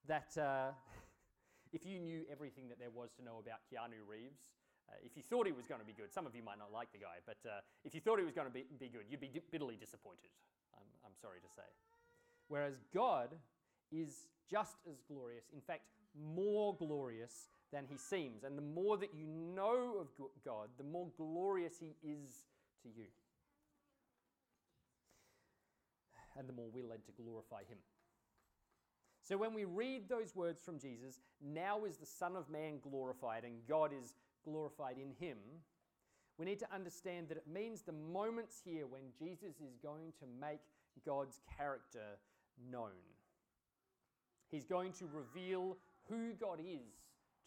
that 0.07 0.37
uh, 0.39 0.71
if 1.73 1.85
you 1.85 1.99
knew 1.99 2.23
everything 2.31 2.69
that 2.69 2.79
there 2.79 2.91
was 2.91 3.11
to 3.19 3.25
know 3.25 3.43
about 3.45 3.59
Keanu 3.71 4.09
Reeves, 4.09 4.51
uh, 4.89 4.97
if 5.05 5.17
you 5.17 5.23
thought 5.23 5.47
he 5.47 5.53
was 5.53 5.67
going 5.67 5.81
to 5.81 5.87
be 5.87 5.93
good, 5.93 6.13
some 6.13 6.27
of 6.27 6.35
you 6.35 6.43
might 6.43 6.59
not 6.59 6.73
like 6.73 6.91
the 6.93 6.99
guy, 6.99 7.21
but 7.27 7.39
uh, 7.49 7.61
if 7.85 7.95
you 7.95 8.01
thought 8.01 8.19
he 8.19 8.25
was 8.25 8.35
going 8.35 8.47
to 8.47 8.53
be, 8.53 8.65
be 8.79 8.89
good, 8.89 9.05
you'd 9.09 9.21
be 9.21 9.31
bitterly 9.51 9.77
disappointed, 9.77 10.31
I'm, 10.75 10.89
I'm 11.05 11.17
sorry 11.21 11.41
to 11.41 11.51
say. 11.55 11.69
Whereas 12.49 12.75
God 12.95 13.31
is 13.93 14.27
just 14.51 14.77
as 14.91 15.01
glorious, 15.07 15.45
in 15.53 15.61
fact, 15.61 15.83
more 16.17 16.75
glorious 16.75 17.49
than 17.73 17.85
he 17.89 17.99
seems. 17.99 18.45
And 18.45 18.57
the 18.57 18.63
more 18.63 18.97
that 18.97 19.15
you 19.15 19.27
know 19.27 20.01
of 20.01 20.09
God, 20.45 20.69
the 20.79 20.85
more 20.85 21.09
glorious 21.17 21.75
he 21.79 21.95
is 22.03 22.47
to 22.83 22.89
you. 22.89 23.07
and 26.39 26.49
the 26.49 26.53
more 26.53 26.69
we're 26.73 26.87
led 26.87 27.05
to 27.05 27.23
glorify 27.23 27.61
Him. 27.69 27.79
So 29.23 29.37
when 29.37 29.53
we 29.53 29.65
read 29.65 30.09
those 30.09 30.35
words 30.35 30.63
from 30.63 30.79
Jesus, 30.79 31.21
now 31.45 31.85
is 31.85 31.97
the 31.97 32.07
Son 32.07 32.37
of 32.37 32.49
Man 32.49 32.79
glorified 32.81 33.45
and 33.45 33.55
God 33.69 33.91
is 33.93 34.15
glorified 34.49 34.97
in 34.97 35.13
Him, 35.25 35.39
we 36.39 36.47
need 36.47 36.59
to 36.61 36.75
understand 36.75 37.29
that 37.29 37.37
it 37.37 37.47
means 37.53 37.83
the 37.83 37.93
moments 37.93 38.61
here 38.65 38.87
when 38.87 39.03
Jesus 39.19 39.57
is 39.61 39.77
going 39.83 40.13
to 40.21 40.27
make 40.41 40.61
God's 41.05 41.41
character 41.57 42.19
known. 42.71 43.03
He's 44.51 44.65
going 44.65 44.93
to 44.93 45.07
reveal 45.13 45.77
who 46.09 46.33
God 46.41 46.61
is 46.61 46.95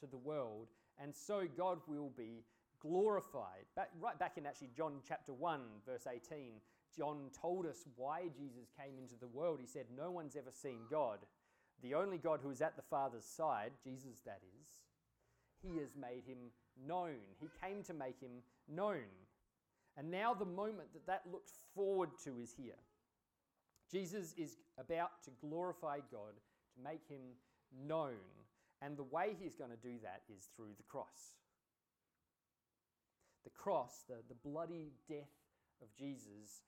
to 0.01 0.07
the 0.07 0.17
world, 0.17 0.67
and 1.01 1.15
so 1.15 1.47
God 1.57 1.79
will 1.87 2.11
be 2.17 2.43
glorified. 2.81 3.65
Back, 3.75 3.89
right 3.99 4.17
back 4.19 4.37
in 4.37 4.45
actually 4.45 4.69
John 4.75 4.93
chapter 5.07 5.33
1, 5.33 5.59
verse 5.85 6.05
18, 6.11 6.53
John 6.95 7.29
told 7.39 7.65
us 7.65 7.85
why 7.95 8.23
Jesus 8.37 8.69
came 8.77 8.99
into 8.99 9.15
the 9.19 9.27
world. 9.27 9.59
He 9.61 9.67
said, 9.67 9.85
No 9.95 10.11
one's 10.11 10.35
ever 10.35 10.51
seen 10.51 10.79
God. 10.89 11.19
The 11.81 11.95
only 11.95 12.17
God 12.17 12.41
who 12.43 12.51
is 12.51 12.61
at 12.61 12.75
the 12.75 12.83
Father's 12.83 13.25
side, 13.25 13.71
Jesus 13.83 14.19
that 14.25 14.41
is, 14.61 14.79
he 15.61 15.79
has 15.79 15.95
made 15.95 16.25
him 16.25 16.51
known. 16.87 17.17
He 17.39 17.49
came 17.63 17.83
to 17.83 17.93
make 17.93 18.19
him 18.19 18.43
known. 18.67 19.09
And 19.97 20.09
now 20.09 20.33
the 20.33 20.45
moment 20.45 20.93
that 20.93 21.07
that 21.07 21.23
looked 21.31 21.51
forward 21.75 22.09
to 22.23 22.39
is 22.39 22.53
here. 22.57 22.79
Jesus 23.91 24.33
is 24.37 24.57
about 24.77 25.21
to 25.25 25.31
glorify 25.41 25.97
God, 26.11 26.33
to 26.75 26.83
make 26.83 27.05
him 27.09 27.21
known. 27.85 28.15
And 28.81 28.97
the 28.97 29.03
way 29.03 29.35
he's 29.39 29.55
going 29.55 29.71
to 29.71 29.77
do 29.77 29.99
that 30.03 30.21
is 30.33 30.49
through 30.55 30.73
the 30.77 30.83
cross. 30.83 31.35
The 33.43 33.49
cross, 33.49 34.03
the, 34.07 34.17
the 34.29 34.49
bloody 34.49 34.93
death 35.09 35.29
of 35.81 35.87
Jesus, 35.97 36.61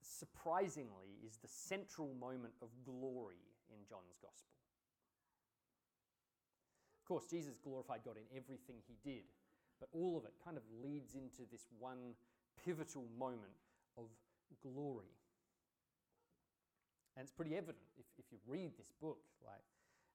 surprisingly, 0.00 1.18
is 1.26 1.36
the 1.36 1.48
central 1.48 2.14
moment 2.18 2.54
of 2.62 2.68
glory 2.84 3.42
in 3.70 3.78
John's 3.88 4.16
Gospel. 4.22 4.54
Of 7.02 7.08
course, 7.08 7.24
Jesus 7.28 7.58
glorified 7.62 8.00
God 8.04 8.16
in 8.16 8.36
everything 8.36 8.76
he 8.86 8.96
did, 9.04 9.24
but 9.82 9.90
all 9.98 10.16
of 10.16 10.24
it 10.24 10.32
kind 10.44 10.56
of 10.56 10.62
leads 10.84 11.14
into 11.14 11.42
this 11.50 11.66
one 11.80 12.14
pivotal 12.64 13.04
moment 13.18 13.58
of 13.98 14.06
glory. 14.62 15.10
And 17.16 17.24
it's 17.24 17.32
pretty 17.32 17.56
evident 17.56 17.82
if, 17.98 18.06
if 18.16 18.26
you 18.30 18.38
read 18.46 18.70
this 18.78 18.92
book. 19.00 19.18
Like 19.44 19.66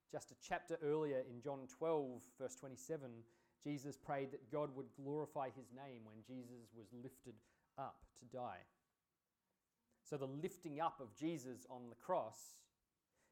just 0.10 0.32
a 0.32 0.36
chapter 0.42 0.78
earlier 0.82 1.22
in 1.30 1.42
John 1.42 1.68
12, 1.78 2.22
verse 2.40 2.56
27, 2.56 3.10
Jesus 3.62 3.98
prayed 3.98 4.32
that 4.32 4.50
God 4.50 4.70
would 4.74 4.88
glorify 4.96 5.50
his 5.50 5.68
name 5.76 6.02
when 6.06 6.24
Jesus 6.26 6.72
was 6.74 6.88
lifted 7.04 7.36
up 7.78 8.06
to 8.20 8.38
die. 8.38 8.64
So, 10.10 10.16
the 10.16 10.28
lifting 10.42 10.80
up 10.80 11.02
of 11.02 11.14
Jesus 11.20 11.68
on 11.70 11.90
the 11.90 11.96
cross 11.96 12.56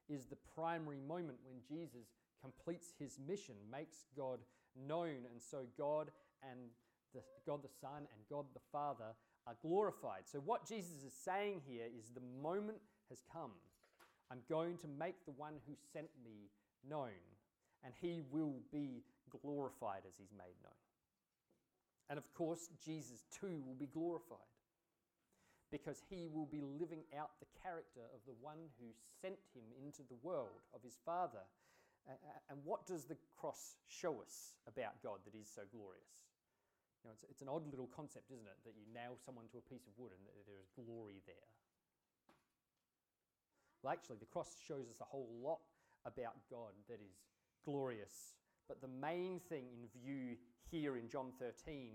is 0.09 0.25
the 0.25 0.37
primary 0.53 0.99
moment 1.07 1.37
when 1.45 1.61
Jesus 1.65 2.07
completes 2.41 2.93
his 2.99 3.17
mission, 3.25 3.55
makes 3.71 4.07
God 4.17 4.39
known, 4.75 5.23
and 5.31 5.41
so 5.41 5.59
God 5.77 6.11
and 6.51 6.69
the, 7.13 7.21
God 7.45 7.63
the 7.63 7.69
Son 7.81 8.07
and 8.11 8.21
God 8.29 8.45
the 8.53 8.65
Father 8.71 9.15
are 9.47 9.55
glorified. 9.61 10.23
So, 10.25 10.39
what 10.39 10.67
Jesus 10.67 11.03
is 11.05 11.13
saying 11.13 11.61
here 11.67 11.85
is 11.97 12.09
the 12.09 12.25
moment 12.41 12.79
has 13.09 13.21
come. 13.31 13.51
I'm 14.31 14.41
going 14.49 14.77
to 14.79 14.87
make 14.87 15.25
the 15.25 15.37
one 15.37 15.53
who 15.67 15.73
sent 15.93 16.09
me 16.23 16.49
known, 16.89 17.21
and 17.83 17.93
he 18.01 18.21
will 18.31 18.55
be 18.71 19.03
glorified 19.41 20.01
as 20.07 20.17
he's 20.17 20.33
made 20.37 20.57
known. 20.63 20.73
And 22.09 22.17
of 22.17 22.33
course, 22.33 22.69
Jesus 22.83 23.25
too 23.39 23.61
will 23.65 23.75
be 23.75 23.87
glorified 23.87 24.39
because 25.71 26.01
he 26.09 26.27
will 26.31 26.45
be 26.45 26.61
living 26.61 27.03
out 27.17 27.31
the 27.39 27.49
character 27.61 28.01
of 28.13 28.21
the 28.25 28.37
one 28.41 28.69
who 28.79 28.87
sent 29.21 29.37
him 29.53 29.65
into 29.83 30.03
the 30.07 30.17
world, 30.21 30.61
of 30.73 30.81
his 30.83 30.97
Father. 31.05 31.41
And 32.49 32.59
what 32.63 32.85
does 32.85 33.05
the 33.05 33.17
cross 33.39 33.75
show 33.87 34.21
us 34.21 34.53
about 34.67 35.01
God 35.01 35.19
that 35.25 35.37
is 35.37 35.49
so 35.53 35.61
glorious? 35.71 36.29
You 37.05 37.13
know, 37.13 37.21
it's, 37.21 37.37
it's 37.37 37.45
an 37.45 37.53
odd 37.53 37.69
little 37.69 37.85
concept, 37.93 38.33
isn't 38.33 38.49
it? 38.49 38.57
That 38.65 38.73
you 38.73 38.89
nail 38.89 39.13
someone 39.13 39.45
to 39.53 39.61
a 39.61 39.65
piece 39.69 39.85
of 39.85 39.93
wood 39.93 40.09
and 40.09 40.25
there 40.49 40.57
is 40.57 40.73
glory 40.73 41.21
there. 41.29 41.53
Well, 43.85 43.93
actually, 43.93 44.17
the 44.17 44.25
cross 44.25 44.57
shows 44.65 44.89
us 44.89 44.97
a 44.97 45.05
whole 45.05 45.29
lot 45.37 45.61
about 46.09 46.33
God 46.49 46.73
that 46.89 46.97
is 46.97 47.21
glorious. 47.61 48.33
But 48.67 48.81
the 48.81 48.89
main 48.89 49.37
thing 49.37 49.69
in 49.69 49.85
view 49.93 50.33
here 50.65 50.97
in 50.97 51.07
John 51.07 51.29
13 51.37 51.93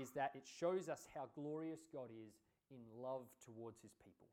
is 0.00 0.16
that 0.16 0.32
it 0.32 0.48
shows 0.48 0.88
us 0.88 1.04
how 1.12 1.28
glorious 1.36 1.84
God 1.92 2.08
is 2.08 2.40
in 2.72 2.80
love 2.96 3.28
towards 3.44 3.82
his 3.84 3.92
people. 4.02 4.32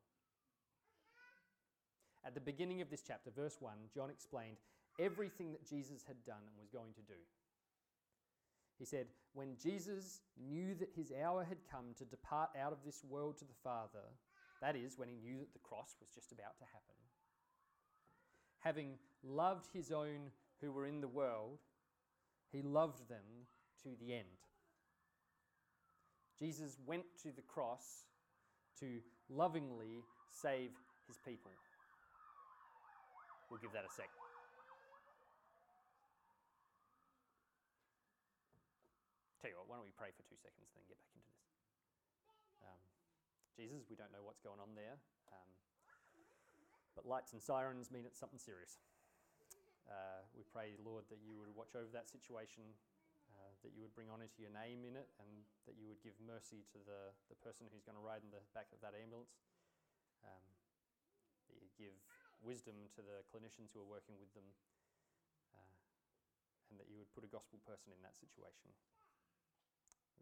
At 2.24 2.34
the 2.34 2.39
beginning 2.39 2.79
of 2.79 2.89
this 2.89 3.03
chapter, 3.05 3.31
verse 3.36 3.57
1, 3.60 3.74
John 3.93 4.10
explained 4.10 4.63
everything 4.98 5.51
that 5.51 5.67
Jesus 5.67 6.07
had 6.07 6.24
done 6.24 6.48
and 6.48 6.55
was 6.57 6.69
going 6.72 6.93
to 6.95 7.01
do. 7.01 7.19
He 8.77 8.86
said, 8.86 9.08
When 9.34 9.55
Jesus 9.62 10.22
knew 10.38 10.75
that 10.75 10.89
his 10.96 11.12
hour 11.24 11.44
had 11.44 11.58
come 11.72 11.94
to 11.98 12.05
depart 12.05 12.50
out 12.60 12.72
of 12.72 12.79
this 12.86 13.03
world 13.08 13.38
to 13.38 13.46
the 13.46 13.62
Father, 13.63 14.03
that 14.62 14.75
is, 14.75 14.98
when 14.98 15.10
he 15.10 15.15
knew 15.15 15.38
that 15.39 15.53
the 15.53 15.60
cross 15.60 15.96
was 16.00 16.10
just 16.13 16.32
about 16.32 16.58
to 16.60 16.65
happen, 16.65 16.96
having 18.60 18.98
loved 19.24 19.67
his 19.74 19.91
own 19.91 20.32
who 20.62 20.72
were 20.72 20.88
in 20.88 21.01
the 21.01 21.08
world, 21.08 21.60
he 22.51 22.62
loved 22.62 23.08
them 23.10 23.48
to 23.84 23.89
the 24.00 24.13
end. 24.13 24.25
Jesus 26.39 26.77
went 26.86 27.05
to 27.24 27.32
the 27.32 27.41
cross 27.41 28.05
to 28.79 29.00
lovingly 29.29 30.03
save 30.32 30.72
his 31.08 31.17
people. 31.25 31.51
We'll 33.50 33.60
give 33.60 33.72
that 33.74 33.86
a 33.86 33.94
sec. 33.96 34.10
Tell 39.46 39.54
you 39.54 39.62
what, 39.62 39.70
why 39.70 39.78
don't 39.78 39.86
we 39.86 39.94
pray 39.94 40.10
for 40.10 40.25
two 40.25 40.42
seconds 40.42 40.74
and 40.74 40.82
then 40.82 40.90
get 40.90 40.98
back 40.98 41.14
into 41.14 41.30
this? 41.30 41.46
Um, 42.66 42.82
Jesus, 43.54 43.86
we 43.86 43.94
don't 43.94 44.10
know 44.10 44.25
what's 44.25 44.42
going 44.42 44.58
on 44.58 44.74
there, 44.74 44.98
um, 45.30 45.50
but 46.98 47.06
lights 47.06 47.30
and 47.30 47.38
sirens 47.38 47.94
mean 47.94 48.10
it's 48.10 48.18
something 48.18 48.42
serious. 48.42 48.82
Uh, 49.86 50.25
we 50.34 50.42
pray, 50.50 50.74
Lord, 50.82 51.06
that 51.14 51.22
you 51.22 51.38
would 51.38 51.54
watch 51.54 51.78
over 51.78 51.94
that 51.94 52.10
situation, 52.10 52.74
uh, 53.38 53.54
that 53.62 53.70
you 53.78 53.86
would 53.86 53.94
bring 53.94 54.10
honour 54.10 54.25
to 54.34 54.40
your 54.42 54.50
name 54.50 54.82
in 54.82 54.98
it, 54.98 55.14
and 55.22 55.30
that 55.70 55.78
you 55.78 55.86
would 55.86 56.02
give 56.02 56.18
mercy 56.25 56.66
to 56.74 56.82
the, 56.82 57.14
the 57.30 57.38
person 57.46 57.70
who's 57.70 57.86
going 57.86 57.94
to 57.94 58.02
ride 58.02 58.25
in 58.25 58.34
the 58.34 58.42
back 58.58 58.74
of 58.74 58.82
that 58.82 58.98
ambulance. 58.98 59.46
Um, 60.25 60.42
that 61.54 61.62
you 61.62 61.70
give 61.78 61.94
wisdom 62.42 62.90
to 62.98 63.06
the 63.06 63.22
clinicians 63.30 63.70
who 63.78 63.86
are 63.86 63.92
working 63.94 64.18
with 64.18 64.34
them, 64.34 64.50
uh, 65.54 65.78
and 66.74 66.82
that 66.82 66.90
you 66.90 66.98
would 66.98 67.14
put 67.14 67.22
a 67.22 67.30
gospel 67.30 67.62
person 67.62 67.94
in 67.94 68.02
that 68.02 68.18
situation. 68.18 68.74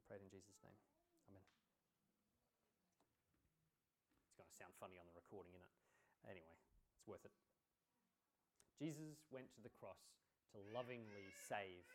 Pray 0.07 0.17
it 0.17 0.23
in 0.23 0.31
Jesus' 0.31 0.59
name. 0.61 0.79
Amen. 1.31 1.45
It's 4.27 4.37
going 4.37 4.49
to 4.49 4.57
sound 4.57 4.75
funny 4.79 4.99
on 4.99 5.07
the 5.07 5.15
recording, 5.15 5.53
isn't 5.55 5.65
it? 5.65 5.75
Anyway, 6.29 6.55
it's 6.95 7.07
worth 7.07 7.23
it. 7.25 7.35
Jesus 8.79 9.23
went 9.31 9.51
to 9.55 9.61
the 9.61 9.73
cross 9.79 9.99
to 10.51 10.59
lovingly 10.73 11.31
save 11.47 11.85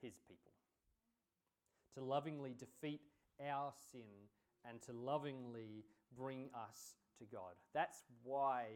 his 0.00 0.18
people, 0.26 0.52
to 1.94 2.00
lovingly 2.02 2.54
defeat 2.56 3.02
our 3.38 3.72
sin, 3.92 4.28
and 4.64 4.82
to 4.82 4.92
lovingly 4.92 5.84
bring 6.16 6.50
us 6.54 6.96
to 7.18 7.24
God. 7.24 7.54
That's 7.74 8.02
why 8.22 8.66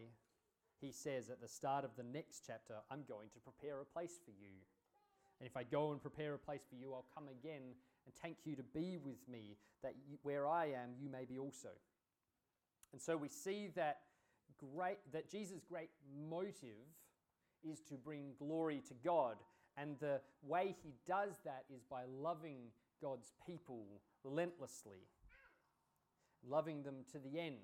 he 0.81 0.93
says 0.93 1.31
at 1.31 1.41
the 1.41 1.49
start 1.49 1.85
of 1.85 1.97
the 1.97 2.03
next 2.03 2.45
chapter, 2.47 2.75
I'm 2.91 3.05
going 3.09 3.31
to 3.35 3.41
prepare 3.41 3.81
a 3.81 3.85
place 3.85 4.19
for 4.25 4.31
you. 4.31 4.63
And 5.41 5.49
if 5.49 5.57
I 5.57 5.63
go 5.63 5.93
and 5.93 6.01
prepare 6.01 6.35
a 6.35 6.39
place 6.39 6.63
for 6.69 6.77
you, 6.77 6.93
I'll 6.93 7.07
come 7.15 7.29
again 7.29 7.75
and 8.05 8.15
take 8.23 8.39
you 8.45 8.57
to 8.57 8.63
be 8.63 8.99
with 8.99 9.29
me, 9.31 9.57
that 9.83 9.95
you, 10.09 10.19
where 10.23 10.47
I 10.47 10.67
am, 10.67 10.91
you 11.01 11.09
may 11.09 11.25
be 11.25 11.39
also. 11.39 11.69
And 12.93 13.01
so 13.01 13.17
we 13.17 13.29
see 13.29 13.69
that 13.75 14.01
great 14.75 14.99
that 15.13 15.31
Jesus' 15.31 15.63
great 15.69 15.91
motive 16.29 16.87
is 17.65 17.81
to 17.89 17.95
bring 17.95 18.33
glory 18.39 18.83
to 18.89 18.95
God. 19.05 19.37
And 19.77 19.97
the 20.01 20.21
way 20.43 20.75
he 20.83 20.93
does 21.07 21.39
that 21.45 21.65
is 21.75 21.83
by 21.85 22.03
loving 22.21 22.59
God's 23.01 23.33
people 23.47 23.85
relentlessly, 24.23 25.09
loving 26.47 26.83
them 26.83 26.97
to 27.13 27.19
the 27.19 27.39
end, 27.39 27.57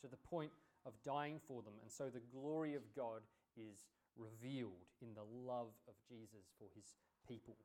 to 0.00 0.08
the 0.08 0.16
point 0.16 0.50
of 0.86 0.92
dying 1.04 1.40
for 1.46 1.62
them. 1.62 1.74
And 1.82 1.90
so 1.90 2.04
the 2.12 2.22
glory 2.32 2.74
of 2.74 2.82
God 2.96 3.20
is 3.56 3.86
revealed 4.16 4.86
in 5.00 5.14
the 5.14 5.24
love 5.46 5.70
of 5.86 5.94
Jesus 6.08 6.50
for 6.58 6.66
his 6.74 6.96
people. 7.28 7.56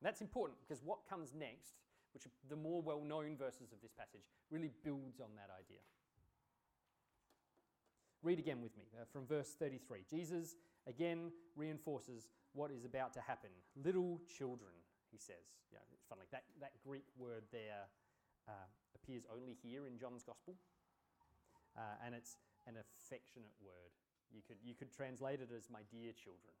And 0.00 0.06
that's 0.06 0.20
important 0.20 0.58
because 0.60 0.82
what 0.82 0.98
comes 1.08 1.34
next, 1.34 1.74
which 2.14 2.26
are 2.26 2.30
the 2.48 2.56
more 2.56 2.82
well 2.82 3.02
known 3.02 3.36
verses 3.36 3.72
of 3.72 3.80
this 3.82 3.92
passage, 3.92 4.26
really 4.50 4.70
builds 4.84 5.20
on 5.20 5.34
that 5.36 5.50
idea. 5.52 5.82
Read 8.22 8.38
again 8.38 8.60
with 8.60 8.76
me 8.76 8.84
uh, 8.94 9.04
from 9.12 9.26
verse 9.26 9.54
33. 9.58 10.04
Jesus 10.08 10.56
again 10.86 11.30
reinforces 11.54 12.28
what 12.52 12.70
is 12.70 12.84
about 12.84 13.12
to 13.14 13.20
happen. 13.20 13.50
Little 13.76 14.20
children, 14.26 14.72
he 15.10 15.18
says. 15.18 15.46
Yeah, 15.72 15.78
it's 15.92 16.06
funny, 16.08 16.22
that, 16.32 16.44
that 16.60 16.72
Greek 16.84 17.04
word 17.16 17.42
there 17.52 17.86
uh, 18.48 18.66
appears 18.94 19.22
only 19.30 19.56
here 19.62 19.86
in 19.86 19.98
John's 19.98 20.22
Gospel. 20.22 20.54
Uh, 21.76 21.94
and 22.04 22.14
it's 22.14 22.36
an 22.66 22.74
affectionate 22.74 23.54
word. 23.62 23.94
You 24.34 24.42
could, 24.46 24.56
you 24.64 24.74
could 24.74 24.92
translate 24.92 25.40
it 25.40 25.50
as 25.54 25.70
my 25.70 25.80
dear 25.90 26.12
children. 26.12 26.52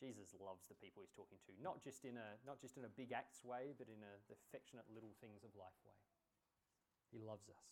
Jesus 0.00 0.32
loves 0.40 0.64
the 0.66 0.80
people 0.80 1.04
he's 1.04 1.12
talking 1.12 1.36
to, 1.44 1.52
not 1.60 1.84
just 1.84 2.08
in 2.08 2.16
a, 2.16 2.40
not 2.48 2.56
just 2.56 2.80
in 2.80 2.88
a 2.88 2.96
big 2.96 3.12
acts 3.12 3.44
way, 3.44 3.76
but 3.76 3.86
in 3.92 4.00
a, 4.00 4.12
the 4.32 4.34
affectionate 4.48 4.88
little 4.88 5.12
things 5.20 5.44
of 5.44 5.52
life 5.52 5.76
way. 5.84 6.00
He 7.12 7.20
loves 7.20 7.52
us. 7.52 7.68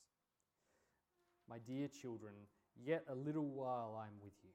My 1.48 1.56
dear 1.64 1.88
children, 1.88 2.34
yet 2.76 3.04
a 3.08 3.14
little 3.14 3.48
while 3.48 3.96
I'm 3.96 4.20
with 4.20 4.36
you. 4.44 4.52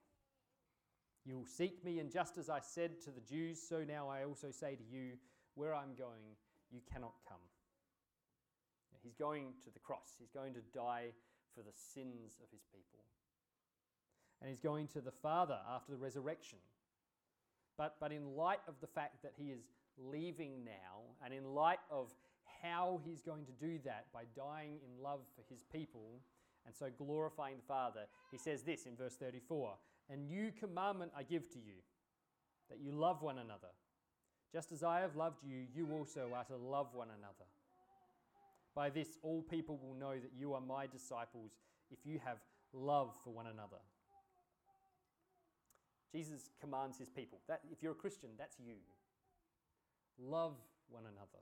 You 1.25 1.37
will 1.37 1.49
seek 1.49 1.83
me, 1.83 1.99
and 1.99 2.11
just 2.11 2.37
as 2.37 2.49
I 2.49 2.59
said 2.59 3.01
to 3.01 3.11
the 3.11 3.21
Jews, 3.21 3.57
so 3.57 3.83
now 3.83 4.09
I 4.09 4.25
also 4.25 4.51
say 4.51 4.75
to 4.75 4.83
you, 4.83 5.17
where 5.55 5.73
I'm 5.73 5.95
going, 5.97 6.37
you 6.69 6.81
cannot 6.91 7.13
come. 7.27 7.41
He's 9.03 9.15
going 9.15 9.51
to 9.65 9.69
the 9.69 9.79
cross, 9.79 10.15
he's 10.17 10.31
going 10.31 10.53
to 10.53 10.61
die 10.73 11.11
for 11.53 11.61
the 11.61 11.75
sins 11.75 12.39
of 12.41 12.47
his 12.51 12.63
people. 12.71 13.03
And 14.41 14.49
he's 14.49 14.59
going 14.59 14.87
to 14.89 15.01
the 15.01 15.11
Father 15.11 15.59
after 15.69 15.91
the 15.91 15.97
resurrection. 15.97 16.59
But, 17.77 17.95
but 17.99 18.11
in 18.11 18.35
light 18.35 18.59
of 18.67 18.75
the 18.81 18.87
fact 18.87 19.23
that 19.23 19.33
he 19.37 19.45
is 19.45 19.61
leaving 19.97 20.63
now, 20.63 21.01
and 21.23 21.33
in 21.33 21.43
light 21.53 21.79
of 21.91 22.13
how 22.61 23.01
he's 23.05 23.21
going 23.21 23.45
to 23.45 23.51
do 23.51 23.79
that 23.85 24.05
by 24.13 24.23
dying 24.35 24.77
in 24.83 25.03
love 25.03 25.21
for 25.35 25.43
his 25.49 25.63
people, 25.71 26.21
and 26.65 26.75
so 26.75 26.87
glorifying 26.97 27.57
the 27.57 27.67
Father, 27.67 28.01
he 28.31 28.37
says 28.37 28.63
this 28.63 28.85
in 28.85 28.95
verse 28.95 29.15
34 29.15 29.73
A 30.11 30.15
new 30.15 30.51
commandment 30.57 31.11
I 31.17 31.23
give 31.23 31.49
to 31.51 31.59
you, 31.59 31.81
that 32.69 32.79
you 32.79 32.91
love 32.91 33.21
one 33.21 33.37
another. 33.37 33.69
Just 34.53 34.71
as 34.71 34.83
I 34.83 34.99
have 34.99 35.15
loved 35.15 35.43
you, 35.43 35.65
you 35.73 35.89
also 35.91 36.29
are 36.35 36.43
to 36.45 36.55
love 36.55 36.93
one 36.93 37.09
another. 37.09 37.49
By 38.75 38.89
this, 38.89 39.17
all 39.23 39.41
people 39.41 39.79
will 39.81 39.95
know 39.95 40.13
that 40.13 40.31
you 40.37 40.53
are 40.53 40.61
my 40.61 40.87
disciples 40.87 41.51
if 41.91 41.99
you 42.05 42.19
have 42.23 42.37
love 42.71 43.13
for 43.23 43.31
one 43.31 43.47
another. 43.47 43.77
Jesus 46.13 46.49
commands 46.61 46.97
his 46.97 47.09
people. 47.09 47.39
That, 47.47 47.61
if 47.71 47.81
you're 47.81 47.93
a 47.93 47.95
Christian, 47.95 48.29
that's 48.37 48.57
you. 48.59 48.75
Love 50.19 50.53
one 50.89 51.03
another. 51.03 51.41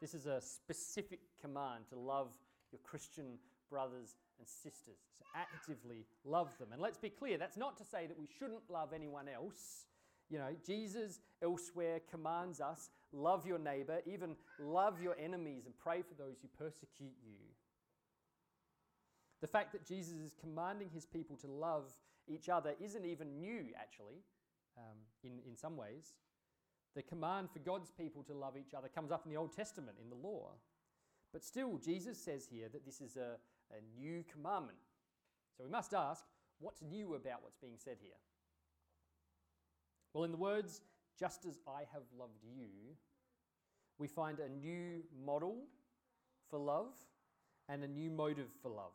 This 0.00 0.14
is 0.14 0.26
a 0.26 0.40
specific 0.40 1.20
command 1.40 1.84
to 1.90 1.98
love 1.98 2.28
your 2.72 2.80
Christian 2.84 3.38
brothers 3.70 4.16
and 4.38 4.46
sisters. 4.46 4.98
So 5.18 5.24
actively 5.34 6.06
love 6.24 6.48
them. 6.58 6.68
And 6.72 6.80
let's 6.80 6.98
be 6.98 7.10
clear, 7.10 7.38
that's 7.38 7.56
not 7.56 7.76
to 7.78 7.84
say 7.84 8.06
that 8.06 8.18
we 8.18 8.28
shouldn't 8.38 8.68
love 8.68 8.92
anyone 8.94 9.28
else. 9.28 9.86
You 10.28 10.38
know, 10.38 10.50
Jesus 10.64 11.20
elsewhere 11.42 12.00
commands 12.10 12.60
us 12.60 12.90
love 13.12 13.46
your 13.46 13.58
neighbor, 13.58 14.00
even 14.06 14.36
love 14.60 15.00
your 15.02 15.16
enemies, 15.18 15.64
and 15.66 15.76
pray 15.76 16.02
for 16.02 16.14
those 16.14 16.36
who 16.40 16.48
persecute 16.56 17.16
you. 17.24 17.36
The 19.40 19.46
fact 19.46 19.72
that 19.72 19.86
Jesus 19.86 20.18
is 20.18 20.34
commanding 20.40 20.90
his 20.92 21.06
people 21.06 21.36
to 21.38 21.48
love 21.48 21.84
each 22.28 22.48
other 22.48 22.74
isn't 22.80 23.04
even 23.04 23.38
new, 23.38 23.66
actually, 23.78 24.22
um, 24.76 24.98
in, 25.24 25.40
in 25.46 25.56
some 25.56 25.76
ways. 25.76 26.14
The 26.94 27.02
command 27.02 27.50
for 27.52 27.60
God's 27.60 27.90
people 27.90 28.22
to 28.24 28.34
love 28.34 28.56
each 28.56 28.74
other 28.74 28.88
comes 28.88 29.12
up 29.12 29.22
in 29.24 29.30
the 29.30 29.38
Old 29.38 29.54
Testament, 29.54 29.96
in 30.02 30.10
the 30.10 30.16
law. 30.16 30.52
But 31.32 31.44
still, 31.44 31.78
Jesus 31.78 32.18
says 32.18 32.48
here 32.50 32.68
that 32.72 32.84
this 32.84 33.00
is 33.00 33.16
a, 33.16 33.36
a 33.70 34.00
new 34.00 34.24
commandment. 34.30 34.78
So 35.56 35.64
we 35.64 35.70
must 35.70 35.94
ask 35.94 36.24
what's 36.58 36.82
new 36.82 37.14
about 37.14 37.42
what's 37.42 37.58
being 37.58 37.76
said 37.76 37.96
here? 38.00 38.18
Well, 40.12 40.24
in 40.24 40.32
the 40.32 40.36
words, 40.36 40.80
just 41.18 41.46
as 41.46 41.58
I 41.68 41.80
have 41.92 42.02
loved 42.18 42.42
you, 42.42 42.96
we 43.98 44.08
find 44.08 44.40
a 44.40 44.48
new 44.48 45.02
model 45.24 45.58
for 46.48 46.58
love 46.58 46.94
and 47.68 47.84
a 47.84 47.88
new 47.88 48.10
motive 48.10 48.48
for 48.62 48.70
love. 48.70 48.92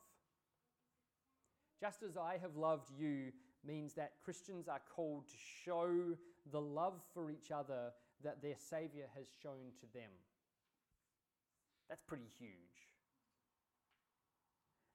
Just 1.79 2.03
as 2.03 2.17
I 2.17 2.37
have 2.41 2.55
loved 2.55 2.89
you 2.97 3.31
means 3.65 3.93
that 3.93 4.13
Christians 4.23 4.67
are 4.67 4.81
called 4.95 5.27
to 5.27 5.35
show 5.63 5.89
the 6.51 6.61
love 6.61 7.01
for 7.13 7.29
each 7.29 7.51
other 7.51 7.91
that 8.23 8.41
their 8.41 8.55
Saviour 8.57 9.07
has 9.15 9.27
shown 9.41 9.73
to 9.79 9.85
them. 9.93 10.09
That's 11.89 12.01
pretty 12.01 12.29
huge. 12.39 12.49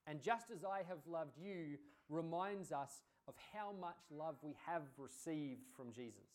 And 0.06 0.20
just 0.20 0.50
as 0.50 0.64
I 0.64 0.78
have 0.88 1.06
loved 1.06 1.38
you 1.38 1.78
reminds 2.08 2.72
us 2.72 3.02
of 3.28 3.34
how 3.52 3.72
much 3.80 4.00
love 4.10 4.36
we 4.42 4.56
have 4.66 4.82
received 4.98 5.68
from 5.76 5.92
Jesus, 5.92 6.28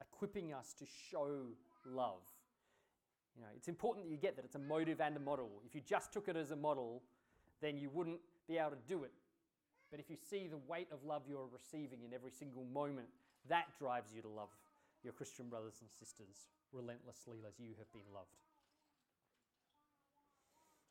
equipping 0.00 0.52
us 0.52 0.74
to 0.78 0.84
show 1.10 1.46
love. 1.86 2.22
You 3.36 3.42
know, 3.42 3.48
it's 3.54 3.68
important 3.68 4.06
that 4.06 4.10
you 4.10 4.16
get 4.16 4.34
that 4.36 4.44
it's 4.44 4.56
a 4.56 4.58
motive 4.58 5.00
and 5.00 5.16
a 5.16 5.20
model. 5.20 5.62
If 5.64 5.74
you 5.74 5.80
just 5.86 6.12
took 6.12 6.26
it 6.26 6.36
as 6.36 6.50
a 6.50 6.56
model, 6.56 7.02
then 7.60 7.76
you 7.76 7.90
wouldn't 7.90 8.18
be 8.48 8.58
able 8.58 8.70
to 8.70 8.76
do 8.88 9.04
it. 9.04 9.12
But 9.90 10.00
if 10.00 10.10
you 10.10 10.16
see 10.16 10.46
the 10.46 10.60
weight 10.68 10.88
of 10.92 11.04
love 11.04 11.22
you're 11.28 11.48
receiving 11.52 12.02
in 12.04 12.12
every 12.12 12.30
single 12.30 12.64
moment, 12.64 13.08
that 13.48 13.66
drives 13.78 14.12
you 14.14 14.22
to 14.22 14.28
love 14.28 14.50
your 15.02 15.12
Christian 15.12 15.48
brothers 15.48 15.76
and 15.80 15.90
sisters 15.90 16.48
relentlessly 16.72 17.38
as 17.46 17.54
you 17.58 17.70
have 17.78 17.90
been 17.92 18.12
loved. 18.12 18.36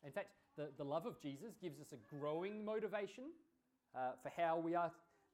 In 0.05 0.11
fact, 0.11 0.29
the, 0.55 0.69
the 0.77 0.83
love 0.83 1.05
of 1.05 1.19
Jesus 1.19 1.55
gives 1.61 1.79
us 1.79 1.93
a 1.93 2.15
growing 2.15 2.65
motivation 2.65 3.25
uh, 3.95 4.11
for 4.21 4.31
how 4.35 4.57
we 4.57 4.73
are, 4.73 4.91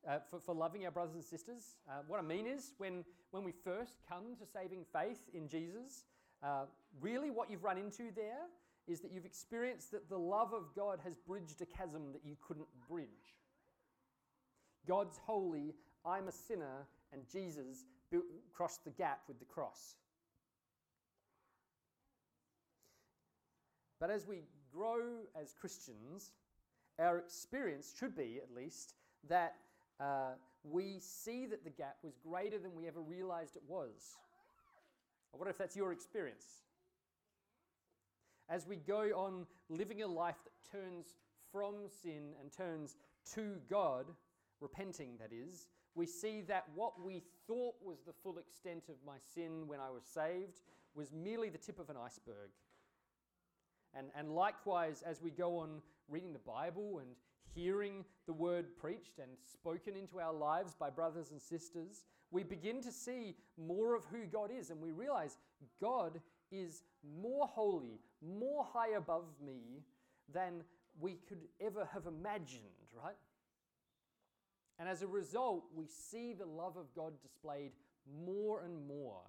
uh, 0.07 0.17
for, 0.29 0.39
for 0.39 0.53
loving 0.53 0.85
our 0.85 0.91
brothers 0.91 1.15
and 1.15 1.23
sisters. 1.23 1.77
Uh, 1.87 2.01
what 2.07 2.19
I 2.19 2.23
mean 2.23 2.47
is, 2.47 2.73
when, 2.77 3.05
when 3.31 3.43
we 3.43 3.51
first 3.51 3.99
come 4.09 4.35
to 4.39 4.45
saving 4.45 4.85
faith 4.91 5.21
in 5.33 5.47
Jesus, 5.47 6.03
uh, 6.43 6.65
really 6.99 7.29
what 7.31 7.49
you've 7.49 7.63
run 7.63 7.77
into 7.77 8.11
there 8.15 8.47
is 8.87 8.99
that 8.99 9.11
you've 9.13 9.25
experienced 9.25 9.91
that 9.91 10.09
the 10.09 10.17
love 10.17 10.53
of 10.53 10.75
God 10.75 10.99
has 11.03 11.15
bridged 11.15 11.61
a 11.61 11.65
chasm 11.65 12.11
that 12.11 12.21
you 12.25 12.35
couldn't 12.45 12.67
bridge. 12.89 13.07
God's 14.87 15.17
holy, 15.25 15.73
I'm 16.05 16.27
a 16.27 16.31
sinner, 16.31 16.87
and 17.11 17.21
Jesus 17.31 17.85
crossed 18.53 18.83
the 18.83 18.91
gap 18.91 19.21
with 19.27 19.39
the 19.39 19.45
cross. 19.45 19.95
But 23.99 24.09
as 24.09 24.27
we 24.27 24.43
grow 24.73 25.21
as 25.39 25.53
Christians, 25.53 26.31
our 26.99 27.17
experience 27.19 27.93
should 27.97 28.15
be, 28.15 28.39
at 28.43 28.53
least, 28.53 28.95
that 29.29 29.55
uh, 29.99 30.31
we 30.63 30.99
see 30.99 31.45
that 31.45 31.63
the 31.63 31.69
gap 31.69 31.97
was 32.03 32.17
greater 32.17 32.59
than 32.59 32.75
we 32.75 32.87
ever 32.87 33.01
realized 33.01 33.55
it 33.55 33.63
was. 33.67 34.17
I 35.33 35.37
wonder 35.37 35.49
if 35.49 35.57
that's 35.57 35.75
your 35.75 35.91
experience. 35.91 36.45
As 38.49 38.67
we 38.67 38.75
go 38.75 39.03
on 39.15 39.47
living 39.69 40.03
a 40.03 40.07
life 40.07 40.35
that 40.43 40.77
turns 40.77 41.15
from 41.51 41.75
sin 42.01 42.33
and 42.41 42.51
turns 42.51 42.97
to 43.33 43.55
God, 43.69 44.05
repenting 44.61 45.17
that 45.19 45.31
is, 45.31 45.67
we 45.95 46.05
see 46.05 46.41
that 46.41 46.65
what 46.75 46.93
we 47.03 47.21
thought 47.47 47.75
was 47.83 47.99
the 48.05 48.13
full 48.23 48.37
extent 48.37 48.83
of 48.89 48.95
my 49.05 49.17
sin 49.35 49.67
when 49.67 49.79
I 49.79 49.89
was 49.91 50.03
saved 50.03 50.61
was 50.95 51.11
merely 51.11 51.49
the 51.49 51.57
tip 51.57 51.79
of 51.79 51.89
an 51.89 51.97
iceberg. 52.03 52.49
And, 53.95 54.07
and 54.17 54.31
likewise, 54.31 55.03
as 55.05 55.21
we 55.21 55.29
go 55.29 55.59
on 55.59 55.81
reading 56.09 56.33
the 56.33 56.39
Bible 56.39 56.99
and 56.99 57.09
hearing 57.53 58.03
the 58.25 58.33
word 58.33 58.75
preached 58.77 59.19
and 59.19 59.29
spoken 59.51 59.95
into 59.95 60.19
our 60.19 60.33
lives 60.33 60.73
by 60.75 60.89
brothers 60.89 61.31
and 61.31 61.39
sisters, 61.39 62.05
we 62.31 62.43
begin 62.43 62.81
to 62.81 62.91
see 62.91 63.35
more 63.57 63.95
of 63.95 64.05
who 64.05 64.25
God 64.25 64.49
is, 64.51 64.71
and 64.71 64.81
we 64.81 64.91
realize 64.91 65.37
God 65.79 66.19
is 66.51 66.83
more 67.21 67.47
holy, 67.47 67.99
more 68.21 68.65
high 68.73 68.95
above 68.97 69.25
me 69.45 69.83
than 70.33 70.63
we 70.99 71.19
could 71.27 71.41
ever 71.61 71.87
have 71.93 72.07
imagined, 72.07 72.63
right? 72.93 73.15
And 74.83 74.91
as 74.91 75.01
a 75.01 75.07
result, 75.07 75.63
we 75.73 75.85
see 75.87 76.33
the 76.33 76.45
love 76.45 76.75
of 76.75 76.93
God 76.93 77.13
displayed 77.21 77.71
more 78.25 78.63
and 78.65 78.85
more 78.85 79.21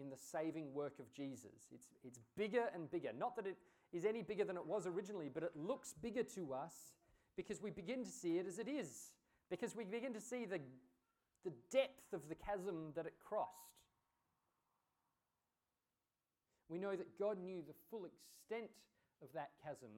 in 0.00 0.08
the 0.08 0.16
saving 0.16 0.72
work 0.72 0.98
of 1.00 1.12
Jesus. 1.12 1.68
It's, 1.70 1.88
it's 2.02 2.18
bigger 2.34 2.70
and 2.74 2.90
bigger. 2.90 3.10
Not 3.18 3.36
that 3.36 3.46
it 3.46 3.58
is 3.92 4.06
any 4.06 4.22
bigger 4.22 4.46
than 4.46 4.56
it 4.56 4.66
was 4.66 4.86
originally, 4.86 5.28
but 5.28 5.42
it 5.42 5.50
looks 5.54 5.92
bigger 6.00 6.22
to 6.22 6.54
us 6.54 6.94
because 7.36 7.60
we 7.60 7.68
begin 7.68 8.02
to 8.06 8.10
see 8.10 8.38
it 8.38 8.46
as 8.46 8.58
it 8.58 8.68
is, 8.68 9.10
because 9.50 9.76
we 9.76 9.84
begin 9.84 10.14
to 10.14 10.20
see 10.20 10.46
the, 10.46 10.60
the 11.44 11.52
depth 11.70 12.14
of 12.14 12.26
the 12.30 12.34
chasm 12.34 12.92
that 12.96 13.04
it 13.04 13.12
crossed. 13.22 13.50
We 16.70 16.78
know 16.78 16.96
that 16.96 17.18
God 17.18 17.36
knew 17.38 17.60
the 17.60 17.74
full 17.90 18.06
extent 18.06 18.70
of 19.20 19.28
that 19.34 19.50
chasm 19.62 19.90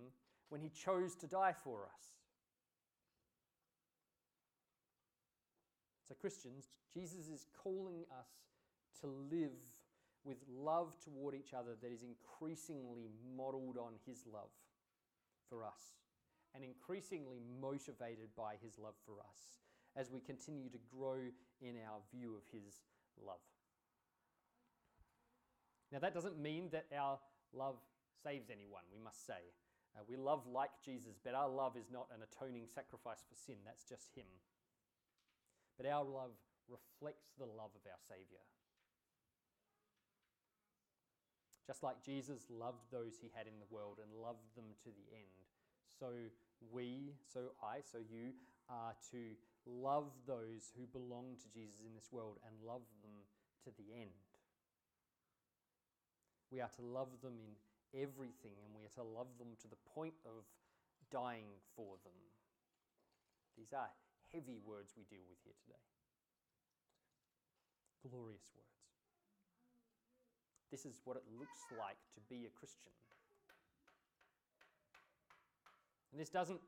when 0.48 0.60
He 0.60 0.70
chose 0.70 1.14
to 1.14 1.28
die 1.28 1.54
for 1.62 1.84
us. 1.84 2.23
So, 6.08 6.14
Christians, 6.14 6.68
Jesus 6.92 7.28
is 7.28 7.46
calling 7.62 8.04
us 8.10 8.28
to 9.00 9.06
live 9.06 9.56
with 10.24 10.38
love 10.48 10.92
toward 11.04 11.34
each 11.34 11.52
other 11.52 11.72
that 11.82 11.92
is 11.92 12.02
increasingly 12.02 13.08
modeled 13.36 13.76
on 13.76 13.92
his 14.06 14.24
love 14.30 14.52
for 15.48 15.64
us 15.64 15.96
and 16.54 16.64
increasingly 16.64 17.40
motivated 17.60 18.28
by 18.36 18.54
his 18.62 18.78
love 18.78 18.94
for 19.04 19.20
us 19.20 19.60
as 19.96 20.10
we 20.10 20.20
continue 20.20 20.68
to 20.70 20.78
grow 20.96 21.18
in 21.60 21.74
our 21.86 22.00
view 22.12 22.34
of 22.36 22.42
his 22.52 22.80
love. 23.24 23.42
Now, 25.92 25.98
that 26.00 26.14
doesn't 26.14 26.38
mean 26.38 26.70
that 26.72 26.86
our 26.96 27.18
love 27.52 27.76
saves 28.24 28.50
anyone, 28.50 28.82
we 28.92 29.02
must 29.02 29.26
say. 29.26 29.52
Uh, 29.94 30.02
we 30.08 30.16
love 30.16 30.42
like 30.50 30.70
Jesus, 30.84 31.14
but 31.22 31.34
our 31.34 31.48
love 31.48 31.76
is 31.76 31.86
not 31.92 32.08
an 32.10 32.22
atoning 32.26 32.66
sacrifice 32.74 33.22
for 33.28 33.36
sin. 33.36 33.56
That's 33.64 33.84
just 33.84 34.10
Him. 34.16 34.26
But 35.76 35.86
our 35.86 36.04
love 36.04 36.36
reflects 36.68 37.34
the 37.38 37.46
love 37.46 37.74
of 37.74 37.84
our 37.86 38.00
Saviour. 38.08 38.42
Just 41.66 41.82
like 41.82 42.04
Jesus 42.04 42.44
loved 42.50 42.92
those 42.92 43.16
he 43.20 43.32
had 43.34 43.46
in 43.46 43.58
the 43.58 43.72
world 43.72 43.98
and 43.98 44.20
loved 44.20 44.52
them 44.54 44.76
to 44.84 44.90
the 44.92 45.08
end, 45.16 45.48
so 45.98 46.12
we, 46.72 47.16
so 47.32 47.56
I, 47.62 47.80
so 47.80 47.98
you 47.98 48.36
are 48.68 48.92
to 49.10 49.32
love 49.66 50.12
those 50.26 50.72
who 50.76 50.84
belong 50.92 51.36
to 51.40 51.48
Jesus 51.48 51.80
in 51.80 51.94
this 51.94 52.12
world 52.12 52.36
and 52.44 52.52
love 52.66 52.84
them 53.00 53.16
to 53.64 53.70
the 53.76 53.96
end. 53.96 54.12
We 56.52 56.60
are 56.60 56.70
to 56.76 56.84
love 56.84 57.08
them 57.22 57.40
in 57.40 57.56
everything 57.96 58.60
and 58.60 58.76
we 58.76 58.84
are 58.84 58.96
to 59.00 59.02
love 59.02 59.32
them 59.38 59.56
to 59.62 59.68
the 59.68 59.80
point 59.94 60.14
of 60.24 60.44
dying 61.10 61.48
for 61.76 61.96
them. 62.04 62.16
These 63.56 63.72
are 63.72 63.88
heavy 64.34 64.58
words 64.66 64.92
we 64.98 65.06
deal 65.06 65.22
with 65.30 65.38
here 65.46 65.54
today. 65.62 65.78
Glorious 68.02 68.50
words. 68.50 68.74
This 70.74 70.82
is 70.84 70.98
what 71.06 71.16
it 71.16 71.22
looks 71.38 71.62
like 71.78 71.96
to 72.18 72.20
be 72.26 72.50
a 72.50 72.52
Christian. 72.58 72.90
And 76.10 76.20
this 76.20 76.28
doesn't 76.28 76.60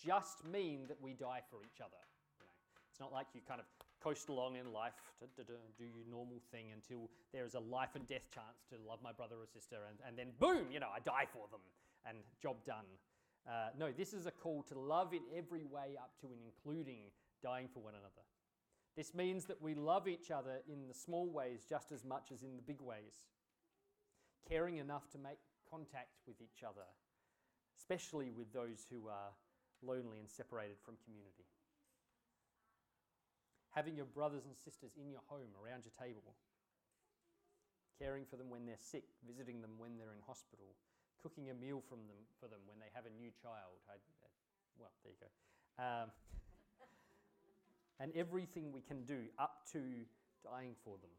just 0.00 0.44
mean 0.48 0.88
that 0.88 0.96
we 0.96 1.12
die 1.12 1.44
for 1.52 1.60
each 1.60 1.84
other. 1.84 2.00
You 2.40 2.48
know, 2.48 2.56
it's 2.88 3.00
not 3.00 3.12
like 3.12 3.28
you 3.36 3.44
kind 3.46 3.60
of 3.60 3.68
coast 4.00 4.32
along 4.32 4.56
in 4.56 4.72
life, 4.72 4.96
to, 5.20 5.28
to, 5.36 5.44
to 5.44 5.60
do 5.76 5.84
your 5.84 6.08
normal 6.08 6.40
thing 6.50 6.72
until 6.72 7.12
there 7.36 7.44
is 7.44 7.52
a 7.52 7.60
life 7.60 7.92
and 7.94 8.08
death 8.08 8.24
chance 8.32 8.64
to 8.72 8.80
love 8.80 8.98
my 9.04 9.12
brother 9.12 9.36
or 9.36 9.46
sister, 9.46 9.76
and, 9.92 10.00
and 10.08 10.16
then 10.16 10.32
boom, 10.40 10.72
you 10.72 10.80
know, 10.80 10.88
I 10.88 11.00
die 11.04 11.28
for 11.28 11.44
them, 11.52 11.60
and 12.08 12.16
job 12.40 12.56
done. 12.64 12.88
Uh, 13.48 13.70
no, 13.78 13.90
this 13.90 14.12
is 14.12 14.26
a 14.26 14.30
call 14.30 14.62
to 14.64 14.78
love 14.78 15.12
in 15.12 15.22
every 15.36 15.64
way, 15.64 15.96
up 15.98 16.12
to 16.20 16.26
and 16.26 16.40
including 16.44 17.10
dying 17.42 17.68
for 17.72 17.80
one 17.80 17.94
another. 17.94 18.26
This 18.96 19.14
means 19.14 19.44
that 19.46 19.62
we 19.62 19.74
love 19.74 20.08
each 20.08 20.30
other 20.30 20.60
in 20.68 20.86
the 20.88 20.94
small 20.94 21.30
ways 21.30 21.64
just 21.68 21.92
as 21.92 22.04
much 22.04 22.32
as 22.32 22.42
in 22.42 22.56
the 22.56 22.62
big 22.62 22.80
ways, 22.80 23.30
caring 24.48 24.76
enough 24.76 25.08
to 25.10 25.18
make 25.18 25.38
contact 25.70 26.18
with 26.26 26.36
each 26.42 26.62
other, 26.62 26.84
especially 27.78 28.30
with 28.30 28.52
those 28.52 28.86
who 28.90 29.08
are 29.08 29.32
lonely 29.82 30.18
and 30.18 30.28
separated 30.28 30.76
from 30.84 30.96
community. 31.04 31.46
Having 33.70 33.96
your 33.96 34.06
brothers 34.06 34.44
and 34.44 34.56
sisters 34.56 34.98
in 35.00 35.10
your 35.10 35.22
home 35.26 35.54
around 35.54 35.86
your 35.86 35.94
table, 35.94 36.34
caring 37.98 38.24
for 38.26 38.36
them 38.36 38.50
when 38.50 38.66
they're 38.66 38.80
sick, 38.80 39.04
visiting 39.26 39.62
them 39.62 39.78
when 39.78 39.96
they're 39.96 40.12
in 40.12 40.20
hospital, 40.26 40.74
cooking 41.22 41.50
a 41.50 41.54
meal 41.54 41.82
from 41.88 42.00
them, 42.08 42.20
for 42.40 42.48
them 42.48 42.60
when 42.66 42.78
they 42.80 42.90
have 42.94 43.04
a 43.06 43.14
new 43.14 43.30
child. 43.40 43.80
I, 43.88 43.96
uh, 43.96 44.28
well, 44.78 44.92
there 45.04 45.12
you 45.12 45.20
go. 45.20 45.30
Um, 45.80 46.08
and 48.00 48.12
everything 48.16 48.72
we 48.72 48.80
can 48.80 49.04
do 49.04 49.28
up 49.38 49.68
to 49.72 49.80
dying 50.42 50.74
for 50.84 50.96
them. 51.00 51.12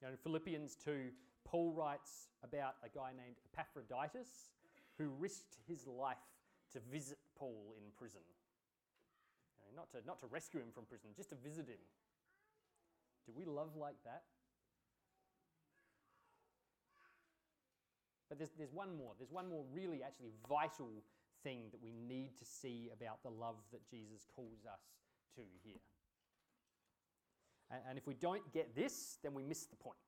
You 0.00 0.06
know, 0.06 0.12
in 0.12 0.18
Philippians 0.18 0.76
2, 0.84 1.10
Paul 1.44 1.72
writes 1.72 2.28
about 2.42 2.74
a 2.84 2.88
guy 2.88 3.10
named 3.16 3.36
Epaphroditus 3.52 4.54
who 4.98 5.08
risked 5.18 5.58
his 5.66 5.86
life 5.86 6.16
to 6.72 6.80
visit 6.90 7.18
Paul 7.36 7.74
in 7.78 7.84
prison. 7.98 8.20
You 9.58 9.64
know, 9.64 9.82
not, 9.82 9.90
to, 9.92 10.06
not 10.06 10.20
to 10.20 10.26
rescue 10.26 10.60
him 10.60 10.70
from 10.74 10.84
prison, 10.84 11.10
just 11.16 11.30
to 11.30 11.36
visit 11.36 11.68
him. 11.68 11.82
Do 13.26 13.32
we 13.34 13.44
love 13.44 13.76
like 13.76 13.96
that? 14.04 14.22
But 18.28 18.38
there's, 18.38 18.50
there's 18.58 18.72
one 18.72 18.96
more. 18.96 19.12
There's 19.18 19.30
one 19.30 19.48
more 19.48 19.64
really 19.72 20.02
actually 20.02 20.32
vital 20.48 20.90
thing 21.42 21.62
that 21.70 21.82
we 21.82 21.92
need 21.92 22.36
to 22.38 22.44
see 22.44 22.90
about 22.92 23.22
the 23.22 23.30
love 23.30 23.56
that 23.72 23.88
Jesus 23.88 24.26
calls 24.34 24.66
us 24.66 24.80
to 25.36 25.42
here. 25.62 25.80
And, 27.70 27.80
and 27.90 27.98
if 27.98 28.06
we 28.06 28.14
don't 28.14 28.42
get 28.52 28.74
this, 28.74 29.18
then 29.22 29.34
we 29.34 29.42
miss 29.42 29.66
the 29.66 29.76
point 29.76 29.98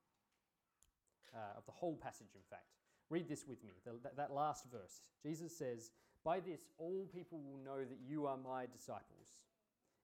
uh, 1.35 1.59
of 1.59 1.67
the 1.67 1.73
whole 1.73 1.97
passage, 1.97 2.35
in 2.35 2.43
fact. 2.51 2.67
Read 3.11 3.29
this 3.29 3.47
with 3.49 3.63
me, 3.65 3.73
the, 3.85 3.93
that, 4.03 4.17
that 4.17 4.33
last 4.33 4.67
verse. 4.71 5.03
Jesus 5.23 5.57
says, 5.57 5.91
By 6.25 6.41
this 6.41 6.67
all 6.77 7.09
people 7.15 7.41
will 7.41 7.59
know 7.65 7.85
that 7.85 7.99
you 8.07 8.27
are 8.27 8.37
my 8.37 8.67
disciples, 8.67 9.29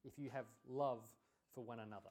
if 0.04 0.12
you 0.18 0.30
have 0.30 0.46
love 0.68 1.00
for 1.54 1.64
one 1.64 1.80
another. 1.80 2.10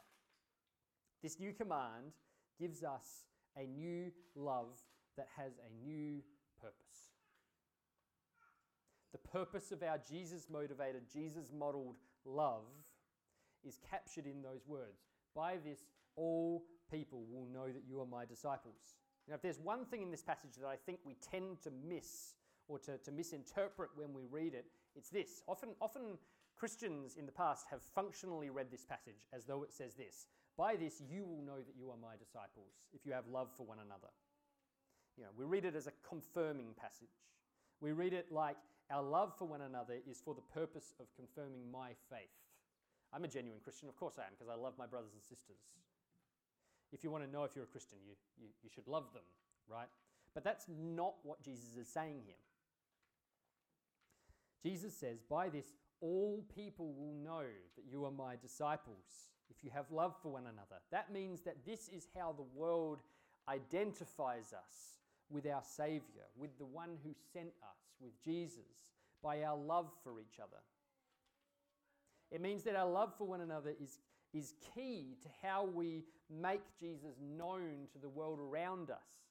This 1.22 1.40
new 1.40 1.54
command 1.54 2.12
gives 2.60 2.84
us 2.84 3.26
a 3.58 3.66
new 3.66 4.12
love 4.36 4.80
that 5.18 5.28
has 5.38 5.54
a 5.58 5.88
new 5.88 6.22
purpose. 6.60 7.14
The 9.12 9.18
purpose 9.30 9.72
of 9.72 9.84
our 9.84 10.00
Jesus 10.10 10.48
motivated, 10.50 11.04
Jesus 11.12 11.52
modeled 11.58 11.98
love 12.26 12.66
is 13.64 13.80
captured 13.90 14.26
in 14.26 14.42
those 14.42 14.68
words. 14.68 15.06
By 15.36 15.58
this, 15.64 15.80
all 16.16 16.64
people 16.92 17.26
will 17.30 17.48
know 17.48 17.72
that 17.72 17.84
you 17.88 18.00
are 18.02 18.06
my 18.06 18.26
disciples. 18.26 18.98
Now, 19.28 19.36
if 19.36 19.42
there's 19.42 19.60
one 19.60 19.86
thing 19.86 20.02
in 20.02 20.12
this 20.12 20.22
passage 20.22 20.52
that 20.60 20.68
I 20.68 20.76
think 20.76 21.00
we 21.06 21.16
tend 21.16 21.62
to 21.62 21.72
miss 21.88 22.34
or 22.68 22.80
to, 22.80 22.98
to 22.98 23.12
misinterpret 23.12 23.92
when 23.96 24.14
we 24.14 24.24
read 24.30 24.54
it, 24.54 24.66
it's 24.96 25.10
this. 25.10 25.42
Often, 25.48 25.70
often 25.82 26.18
Christians 26.58 27.16
in 27.18 27.26
the 27.26 27.32
past 27.32 27.66
have 27.70 27.82
functionally 27.82 28.50
read 28.50 28.68
this 28.72 28.86
passage 28.86 29.28
as 29.34 29.46
though 29.46 29.64
it 29.64 29.74
says 29.74 29.96
this 29.96 30.28
By 30.58 30.76
this, 30.76 31.02
you 31.02 31.26
will 31.26 31.42
know 31.42 31.58
that 31.58 31.76
you 31.78 31.90
are 31.90 31.98
my 32.02 32.16
disciples, 32.18 32.74
if 32.94 33.06
you 33.06 33.14
have 33.14 33.28
love 33.28 33.50
for 33.56 33.66
one 33.66 33.80
another. 33.80 34.10
You 35.18 35.24
know, 35.24 35.30
we 35.38 35.46
read 35.46 35.66
it 35.66 35.76
as 35.76 35.88
a 35.88 35.94
confirming 36.08 36.74
passage. 36.80 37.14
We 37.82 37.92
read 37.92 38.14
it 38.14 38.32
like 38.32 38.58
our 38.90 39.04
love 39.04 39.34
for 39.38 39.46
one 39.46 39.62
another 39.62 39.96
is 40.10 40.22
for 40.24 40.34
the 40.34 40.42
purpose 40.54 40.94
of 41.00 41.08
confirming 41.16 41.72
my 41.72 41.90
faith. 42.10 42.34
I'm 43.14 43.24
a 43.24 43.28
genuine 43.28 43.60
Christian, 43.64 43.90
of 43.90 43.96
course 43.96 44.16
I 44.18 44.24
am, 44.24 44.34
because 44.38 44.52
I 44.52 44.60
love 44.60 44.74
my 44.78 44.88
brothers 44.88 45.14
and 45.14 45.22
sisters. 45.22 45.62
If 46.92 47.04
you 47.04 47.12
want 47.12 47.24
to 47.24 47.30
know 47.30 47.44
if 47.44 47.52
you're 47.56 47.66
a 47.66 47.68
Christian, 47.68 48.00
you, 48.06 48.14
you, 48.40 48.48
you 48.64 48.70
should 48.74 48.88
love 48.88 49.06
them, 49.14 49.24
right? 49.70 49.88
But 50.34 50.44
that's 50.44 50.66
not 50.68 51.16
what 51.24 51.44
Jesus 51.44 51.78
is 51.80 51.88
saying 51.88 52.22
here. 52.26 52.36
Jesus 54.64 54.96
says, 54.96 55.20
By 55.30 55.50
this, 55.50 55.74
all 56.02 56.44
people 56.56 56.94
will 56.94 57.14
know 57.14 57.46
that 57.76 57.86
you 57.90 58.06
are 58.06 58.12
my 58.12 58.36
disciples 58.42 59.30
if 59.50 59.64
you 59.64 59.70
have 59.74 59.86
love 59.92 60.16
for 60.22 60.32
one 60.32 60.44
another. 60.44 60.82
That 60.92 61.12
means 61.12 61.42
that 61.42 61.66
this 61.66 61.90
is 61.90 62.08
how 62.18 62.34
the 62.34 62.60
world 62.60 63.00
identifies 63.48 64.54
us 64.54 64.94
with 65.30 65.46
our 65.46 65.64
Savior, 65.64 66.26
with 66.36 66.58
the 66.58 66.66
one 66.66 66.98
who 67.04 67.14
sent 67.34 67.50
us, 67.64 67.80
with 68.00 68.12
Jesus, 68.24 68.92
by 69.22 69.44
our 69.44 69.58
love 69.58 69.90
for 70.04 70.20
each 70.20 70.40
other. 70.42 70.62
It 72.32 72.42
means 72.42 72.64
that 72.64 72.76
our 72.76 72.90
love 72.90 73.14
for 73.18 73.26
one 73.26 73.42
another 73.42 73.74
is, 73.82 74.00
is 74.34 74.54
key 74.76 75.18
to 75.22 75.30
how 75.42 75.66
we 75.66 76.04
make 76.30 76.62
Jesus 76.80 77.16
known 77.22 77.88
to 77.94 78.00
the 78.00 78.10
world 78.10 78.40
around 78.40 78.90
us. 78.90 79.24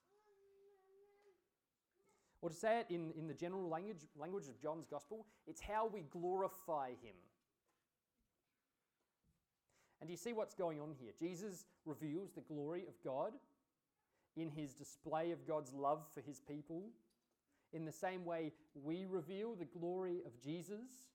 Or 2.41 2.49
to 2.49 2.55
say 2.55 2.81
it 2.81 2.87
in, 2.93 3.13
in 3.17 3.29
the 3.29 3.35
general 3.35 3.69
language, 3.69 4.09
language 4.17 4.49
of 4.49 4.61
John's 4.61 4.87
Gospel, 4.87 5.27
it's 5.47 5.61
how 5.61 5.87
we 5.87 6.03
glorify 6.11 6.89
him. 6.89 7.15
And 10.01 10.09
do 10.09 10.13
you 10.13 10.17
see 10.17 10.33
what's 10.33 10.55
going 10.55 10.81
on 10.81 10.95
here? 10.99 11.13
Jesus 11.17 11.65
reveals 11.85 12.33
the 12.33 12.41
glory 12.41 12.83
of 12.89 12.95
God 13.05 13.35
in 14.37 14.51
his 14.51 14.75
display 14.75 15.31
of 15.31 15.47
God's 15.47 15.73
love 15.73 16.03
for 16.15 16.21
his 16.21 16.41
people. 16.41 16.85
In 17.73 17.85
the 17.85 17.93
same 17.93 18.25
way, 18.25 18.53
we 18.75 19.07
reveal 19.09 19.55
the 19.55 19.65
glory 19.65 20.21
of 20.27 20.41
Jesus 20.43 21.09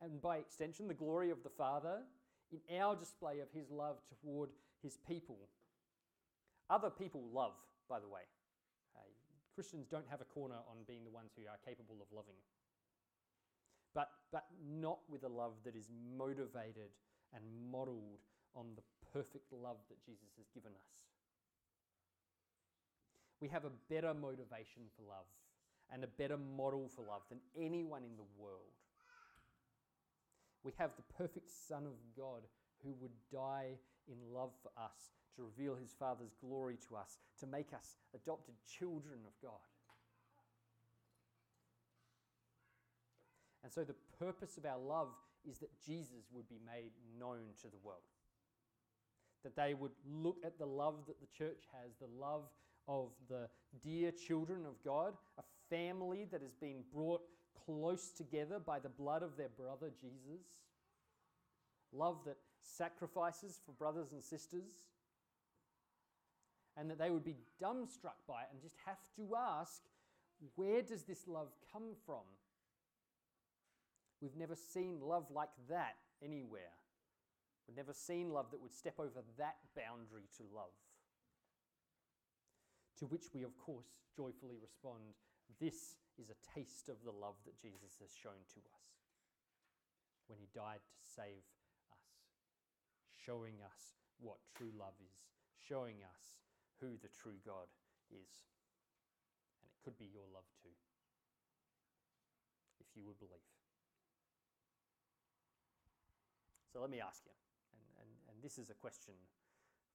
and 0.00 0.20
by 0.20 0.38
extension, 0.38 0.88
the 0.88 0.94
glory 0.94 1.30
of 1.30 1.42
the 1.42 1.50
Father 1.50 1.98
in 2.52 2.78
our 2.78 2.96
display 2.96 3.40
of 3.40 3.48
his 3.52 3.70
love 3.70 3.96
toward 4.22 4.50
his 4.82 4.96
people. 5.08 5.38
Other 6.68 6.90
people 6.90 7.22
love, 7.32 7.52
by 7.88 8.00
the 8.00 8.08
way. 8.08 8.22
Uh, 8.96 9.02
Christians 9.54 9.86
don't 9.86 10.08
have 10.08 10.20
a 10.20 10.24
corner 10.24 10.56
on 10.68 10.78
being 10.86 11.04
the 11.04 11.10
ones 11.10 11.32
who 11.36 11.42
are 11.46 11.58
capable 11.64 11.96
of 12.00 12.06
loving. 12.14 12.38
But, 13.94 14.10
but 14.32 14.46
not 14.78 14.98
with 15.08 15.24
a 15.24 15.28
love 15.28 15.54
that 15.64 15.74
is 15.74 15.88
motivated 16.16 16.94
and 17.34 17.42
modeled 17.70 18.22
on 18.54 18.66
the 18.76 18.82
perfect 19.12 19.52
love 19.52 19.78
that 19.88 20.04
Jesus 20.04 20.30
has 20.38 20.46
given 20.54 20.72
us. 20.72 21.09
We 23.40 23.48
have 23.48 23.64
a 23.64 23.72
better 23.88 24.12
motivation 24.12 24.82
for 24.96 25.02
love 25.08 25.26
and 25.92 26.04
a 26.04 26.06
better 26.06 26.36
model 26.36 26.88
for 26.94 27.02
love 27.02 27.22
than 27.28 27.40
anyone 27.56 28.02
in 28.04 28.16
the 28.16 28.28
world. 28.38 28.76
We 30.62 30.72
have 30.78 30.90
the 30.96 31.14
perfect 31.14 31.50
Son 31.68 31.86
of 31.86 31.94
God 32.16 32.42
who 32.84 32.94
would 33.00 33.12
die 33.32 33.78
in 34.08 34.18
love 34.34 34.50
for 34.62 34.70
us, 34.80 35.12
to 35.36 35.42
reveal 35.42 35.74
his 35.74 35.94
Father's 35.98 36.34
glory 36.40 36.76
to 36.88 36.96
us, 36.96 37.18
to 37.38 37.46
make 37.46 37.72
us 37.72 37.96
adopted 38.14 38.54
children 38.66 39.20
of 39.26 39.32
God. 39.42 39.60
And 43.62 43.72
so, 43.72 43.84
the 43.84 43.94
purpose 44.18 44.56
of 44.56 44.64
our 44.64 44.78
love 44.78 45.08
is 45.48 45.58
that 45.58 45.70
Jesus 45.86 46.28
would 46.32 46.48
be 46.48 46.60
made 46.64 46.92
known 47.18 47.54
to 47.62 47.68
the 47.68 47.76
world. 47.82 48.00
That 49.44 49.56
they 49.56 49.74
would 49.74 49.92
look 50.06 50.38
at 50.44 50.58
the 50.58 50.66
love 50.66 51.06
that 51.06 51.20
the 51.20 51.26
church 51.26 51.64
has, 51.72 51.92
the 52.00 52.08
love 52.18 52.44
of 52.90 53.10
the 53.28 53.48
dear 53.84 54.10
children 54.10 54.66
of 54.66 54.74
God, 54.84 55.14
a 55.38 55.42
family 55.70 56.26
that 56.32 56.42
has 56.42 56.54
been 56.60 56.82
brought 56.92 57.22
close 57.64 58.10
together 58.10 58.58
by 58.58 58.80
the 58.80 58.88
blood 58.88 59.22
of 59.22 59.36
their 59.36 59.48
brother 59.48 59.90
Jesus. 60.00 60.42
Love 61.92 62.18
that 62.26 62.36
sacrifices 62.62 63.60
for 63.64 63.72
brothers 63.72 64.12
and 64.12 64.22
sisters. 64.22 64.88
And 66.76 66.90
that 66.90 66.98
they 66.98 67.10
would 67.10 67.24
be 67.24 67.36
dumbstruck 67.62 68.18
by 68.26 68.42
it 68.42 68.48
and 68.52 68.60
just 68.60 68.76
have 68.86 68.98
to 69.16 69.36
ask, 69.36 69.82
where 70.56 70.82
does 70.82 71.04
this 71.04 71.28
love 71.28 71.48
come 71.72 71.94
from? 72.06 72.24
We've 74.20 74.36
never 74.36 74.56
seen 74.56 74.98
love 75.00 75.26
like 75.32 75.50
that 75.68 75.96
anywhere. 76.24 76.74
We've 77.68 77.76
never 77.76 77.92
seen 77.92 78.30
love 78.32 78.46
that 78.50 78.60
would 78.60 78.72
step 78.72 78.94
over 78.98 79.22
that 79.38 79.56
boundary 79.76 80.24
to 80.38 80.42
love. 80.54 80.72
To 83.00 83.08
which 83.08 83.32
we, 83.32 83.42
of 83.48 83.56
course, 83.56 83.96
joyfully 84.12 84.60
respond 84.60 85.16
this 85.56 85.96
is 86.20 86.28
a 86.28 86.36
taste 86.52 86.92
of 86.92 87.00
the 87.00 87.16
love 87.16 87.40
that 87.48 87.56
Jesus 87.56 87.96
has 88.04 88.12
shown 88.12 88.44
to 88.52 88.60
us 88.76 88.86
when 90.28 90.36
he 90.36 90.52
died 90.52 90.84
to 90.84 91.00
save 91.00 91.48
us, 91.88 92.04
showing 93.16 93.64
us 93.64 93.96
what 94.20 94.36
true 94.52 94.70
love 94.76 94.94
is, 95.00 95.16
showing 95.56 96.04
us 96.04 96.36
who 96.76 97.00
the 97.00 97.08
true 97.08 97.40
God 97.40 97.72
is. 98.12 98.52
And 99.56 99.64
it 99.64 99.80
could 99.80 99.96
be 99.96 100.12
your 100.12 100.28
love 100.28 100.46
too, 100.60 100.76
if 102.84 102.92
you 102.92 103.08
would 103.08 103.18
believe. 103.18 103.48
So 106.68 106.84
let 106.84 106.92
me 106.92 107.00
ask 107.00 107.24
you, 107.24 107.32
and, 107.72 108.04
and, 108.04 108.10
and 108.28 108.36
this 108.44 108.60
is 108.60 108.68
a 108.68 108.76
question 108.76 109.16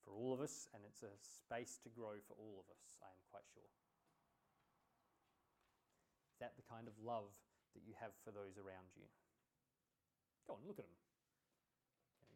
for 0.06 0.14
all 0.14 0.32
of 0.32 0.40
us, 0.40 0.70
and 0.78 0.86
it's 0.86 1.02
a 1.02 1.10
space 1.18 1.82
to 1.82 1.90
grow 1.90 2.22
for 2.30 2.38
all 2.38 2.62
of 2.62 2.70
us, 2.70 3.02
I 3.02 3.10
am 3.10 3.22
quite 3.34 3.50
sure. 3.50 3.66
Is 6.32 6.40
that 6.40 6.54
the 6.54 6.68
kind 6.70 6.86
of 6.86 6.94
love 7.02 7.34
that 7.74 7.82
you 7.82 7.98
have 7.98 8.14
for 8.22 8.30
those 8.30 8.62
around 8.62 8.94
you? 8.94 9.10
Go 10.46 10.62
on, 10.62 10.64
look 10.70 10.78
at 10.78 10.86
them. 10.86 11.00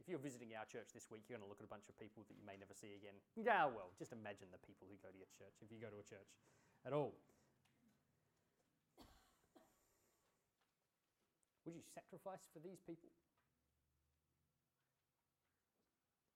If 0.02 0.10
you're 0.10 0.24
visiting 0.24 0.58
our 0.58 0.66
church 0.66 0.90
this 0.96 1.12
week, 1.14 1.30
you're 1.30 1.38
going 1.38 1.46
to 1.46 1.52
look 1.52 1.62
at 1.62 1.70
a 1.70 1.72
bunch 1.72 1.86
of 1.86 1.96
people 2.02 2.26
that 2.26 2.34
you 2.34 2.42
may 2.42 2.58
never 2.58 2.74
see 2.74 2.98
again. 2.98 3.14
Yeah, 3.38 3.70
well, 3.70 3.94
just 4.02 4.10
imagine 4.10 4.50
the 4.50 4.64
people 4.66 4.90
who 4.90 4.98
go 5.06 5.14
to 5.14 5.20
your 5.20 5.30
church, 5.38 5.54
if 5.62 5.70
you 5.70 5.78
go 5.78 5.94
to 5.94 6.02
a 6.02 6.08
church 6.08 6.34
at 6.88 6.96
all. 6.96 7.14
Would 11.70 11.78
you 11.78 11.86
sacrifice 11.94 12.50
for 12.50 12.58
these 12.64 12.82
people? 12.82 13.14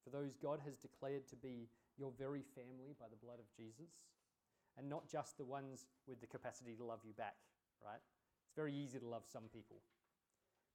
For 0.04 0.10
those 0.10 0.36
God 0.36 0.60
has 0.66 0.76
declared 0.78 1.28
to 1.30 1.36
be 1.36 1.70
your 1.98 2.12
very 2.18 2.44
family 2.56 2.96
by 3.00 3.08
the 3.10 3.20
blood 3.24 3.40
of 3.40 3.48
Jesus, 3.56 3.90
and 4.78 4.90
not 4.90 5.08
just 5.08 5.38
the 5.38 5.46
ones 5.46 5.86
with 6.08 6.20
the 6.20 6.28
capacity 6.28 6.76
to 6.76 6.84
love 6.84 7.00
you 7.06 7.14
back 7.14 7.36
right? 7.84 8.00
It's 8.48 8.56
very 8.56 8.74
easy 8.74 9.00
to 9.00 9.08
love 9.08 9.24
some 9.28 9.52
people. 9.52 9.84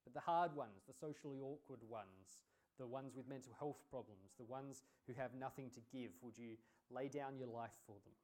But 0.05 0.14
the 0.14 0.21
hard 0.21 0.55
ones, 0.55 0.85
the 0.87 0.95
socially 0.95 1.41
awkward 1.41 1.81
ones, 1.88 2.45
the 2.79 2.87
ones 2.87 3.17
with 3.17 3.29
mental 3.29 3.53
health 3.59 3.81
problems, 3.91 4.37
the 4.38 4.45
ones 4.45 4.85
who 5.07 5.14
have 5.14 5.35
nothing 5.35 5.71
to 5.75 5.81
give, 5.93 6.12
would 6.23 6.38
you 6.38 6.57
lay 6.91 7.09
down 7.09 7.37
your 7.37 7.49
life 7.49 7.75
for 7.87 7.97
them? 8.05 8.14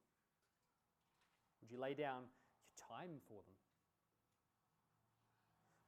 Would 1.60 1.70
you 1.70 1.80
lay 1.80 1.94
down 1.94 2.28
your 2.68 2.76
time 2.88 3.20
for 3.28 3.40
them? 3.42 3.56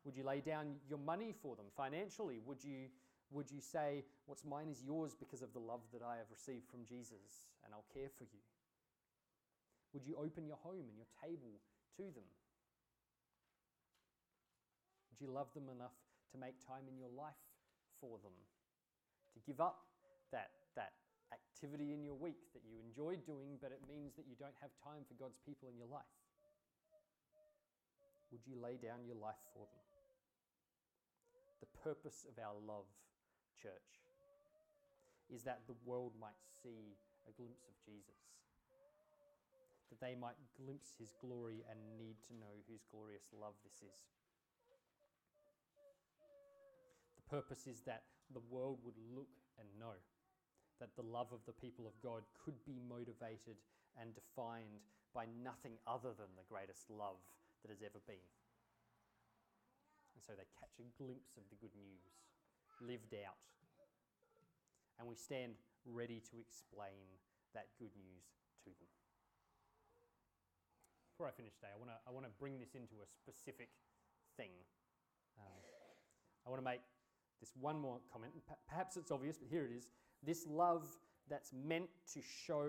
Would 0.04 0.16
you 0.16 0.24
lay 0.24 0.40
down 0.40 0.76
your 0.88 0.98
money 0.98 1.34
for 1.42 1.56
them 1.56 1.66
financially? 1.76 2.40
Would 2.44 2.62
you, 2.62 2.88
would 3.30 3.50
you 3.50 3.60
say, 3.60 4.04
What's 4.26 4.44
mine 4.44 4.68
is 4.68 4.82
yours 4.82 5.14
because 5.14 5.42
of 5.42 5.52
the 5.52 5.62
love 5.62 5.82
that 5.92 6.02
I 6.02 6.16
have 6.18 6.30
received 6.30 6.66
from 6.66 6.82
Jesus, 6.86 7.46
and 7.64 7.72
I'll 7.72 7.86
care 7.94 8.10
for 8.18 8.24
you? 8.24 8.42
Would 9.94 10.04
you 10.06 10.18
open 10.18 10.46
your 10.46 10.58
home 10.60 10.90
and 10.90 10.98
your 10.98 11.10
table 11.22 11.62
to 11.96 12.02
them? 12.10 12.26
Would 15.10 15.20
you 15.22 15.32
love 15.32 15.48
them 15.54 15.70
enough 15.72 15.96
to 16.32 16.36
make 16.36 16.60
time 16.60 16.90
in 16.90 16.98
your 16.98 17.08
life 17.08 17.40
for 18.02 18.18
them? 18.20 18.34
To 19.34 19.40
give 19.46 19.60
up 19.60 19.88
that, 20.32 20.50
that 20.76 20.92
activity 21.32 21.96
in 21.96 22.04
your 22.04 22.18
week 22.18 22.52
that 22.52 22.60
you 22.68 22.76
enjoy 22.76 23.16
doing, 23.24 23.56
but 23.62 23.72
it 23.72 23.80
means 23.88 24.12
that 24.20 24.28
you 24.28 24.36
don't 24.36 24.56
have 24.60 24.70
time 24.84 25.08
for 25.08 25.16
God's 25.16 25.40
people 25.48 25.72
in 25.72 25.78
your 25.80 25.88
life? 25.88 26.04
Would 28.28 28.44
you 28.44 28.60
lay 28.60 28.76
down 28.76 29.06
your 29.06 29.16
life 29.16 29.40
for 29.54 29.64
them? 29.64 29.86
The 31.64 31.70
purpose 31.80 32.26
of 32.28 32.36
our 32.36 32.58
love, 32.60 32.84
church, 33.60 34.04
is 35.32 35.42
that 35.42 35.66
the 35.66 35.78
world 35.84 36.12
might 36.20 36.38
see 36.62 36.94
a 37.26 37.32
glimpse 37.34 37.66
of 37.66 37.74
Jesus. 37.82 38.20
That 39.90 40.02
they 40.02 40.14
might 40.14 40.38
glimpse 40.58 40.94
his 40.98 41.14
glory 41.18 41.62
and 41.70 41.78
need 41.98 42.18
to 42.30 42.34
know 42.34 42.62
whose 42.66 42.86
glorious 42.90 43.30
love 43.34 43.54
this 43.62 43.82
is. 43.82 44.00
The 47.18 47.26
purpose 47.30 47.66
is 47.66 47.82
that 47.86 48.06
the 48.30 48.42
world 48.50 48.82
would 48.82 48.98
look 49.14 49.30
and 49.58 49.66
know 49.78 49.98
that 50.78 50.94
the 50.94 51.06
love 51.06 51.32
of 51.32 51.40
the 51.46 51.56
people 51.56 51.86
of 51.86 51.96
God 52.02 52.22
could 52.44 52.58
be 52.66 52.78
motivated 52.82 53.56
and 53.96 54.12
defined 54.14 54.84
by 55.14 55.24
nothing 55.40 55.80
other 55.88 56.12
than 56.12 56.28
the 56.36 56.44
greatest 56.50 56.90
love 56.92 57.16
that 57.62 57.72
has 57.72 57.80
ever 57.80 58.02
been. 58.04 58.28
And 60.12 60.20
so 60.20 60.36
they 60.36 60.44
catch 60.60 60.76
a 60.76 60.86
glimpse 61.00 61.40
of 61.40 61.48
the 61.48 61.56
good 61.56 61.72
news 61.72 62.04
lived 62.80 63.14
out. 63.14 63.40
And 64.98 65.08
we 65.08 65.14
stand 65.14 65.54
ready 65.84 66.22
to 66.32 66.40
explain 66.40 67.04
that 67.54 67.68
good 67.78 67.92
news 67.96 68.24
to 68.64 68.70
them. 68.70 68.90
Before 71.12 71.28
I 71.28 71.32
finish 71.32 71.54
today, 71.54 71.72
I 71.72 71.78
want 71.78 71.90
to 71.92 71.98
I 72.08 72.10
wanna 72.12 72.32
bring 72.40 72.60
this 72.60 72.74
into 72.74 73.00
a 73.00 73.08
specific 73.08 73.68
thing. 74.36 74.52
Um, 75.38 75.64
I 76.46 76.50
want 76.50 76.60
to 76.60 76.64
make 76.64 76.80
this 77.40 77.52
one 77.58 77.80
more 77.80 77.98
comment. 78.12 78.32
Perhaps 78.68 78.96
it's 78.96 79.10
obvious, 79.10 79.36
but 79.36 79.48
here 79.48 79.64
it 79.64 79.72
is. 79.72 79.88
This 80.22 80.46
love 80.46 80.86
that's 81.28 81.52
meant 81.52 81.88
to 82.14 82.20
show 82.22 82.68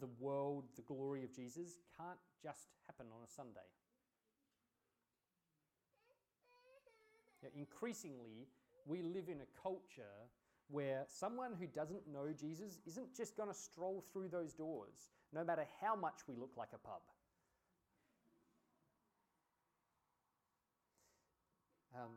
the 0.00 0.08
world 0.18 0.64
the 0.76 0.82
glory 0.82 1.24
of 1.24 1.34
Jesus 1.34 1.78
can't 1.96 2.18
just 2.42 2.68
happen 2.86 3.06
on 3.12 3.24
a 3.24 3.30
Sunday. 3.30 3.66
Now, 7.42 7.48
increasingly, 7.54 8.48
we 8.88 9.02
live 9.02 9.28
in 9.28 9.40
a 9.40 9.62
culture 9.62 10.16
where 10.68 11.04
someone 11.08 11.52
who 11.58 11.66
doesn't 11.66 12.08
know 12.12 12.28
Jesus 12.38 12.78
isn't 12.86 13.14
just 13.14 13.36
going 13.36 13.48
to 13.48 13.54
stroll 13.54 14.04
through 14.12 14.28
those 14.28 14.52
doors, 14.52 15.10
no 15.32 15.44
matter 15.44 15.66
how 15.80 15.94
much 15.94 16.20
we 16.26 16.34
look 16.36 16.52
like 16.56 16.70
a 16.74 16.78
pub. 16.78 17.00
Um, 21.94 22.10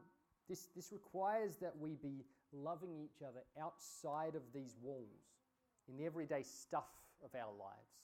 this, 0.49 0.67
this 0.75 0.91
requires 0.91 1.55
that 1.57 1.73
we 1.79 1.95
be 2.01 2.25
loving 2.53 2.97
each 2.97 3.21
other 3.21 3.39
outside 3.61 4.35
of 4.35 4.41
these 4.53 4.75
walls, 4.81 5.05
in 5.89 5.97
the 5.97 6.05
everyday 6.05 6.43
stuff 6.43 6.89
of 7.23 7.29
our 7.35 7.51
lives, 7.57 8.01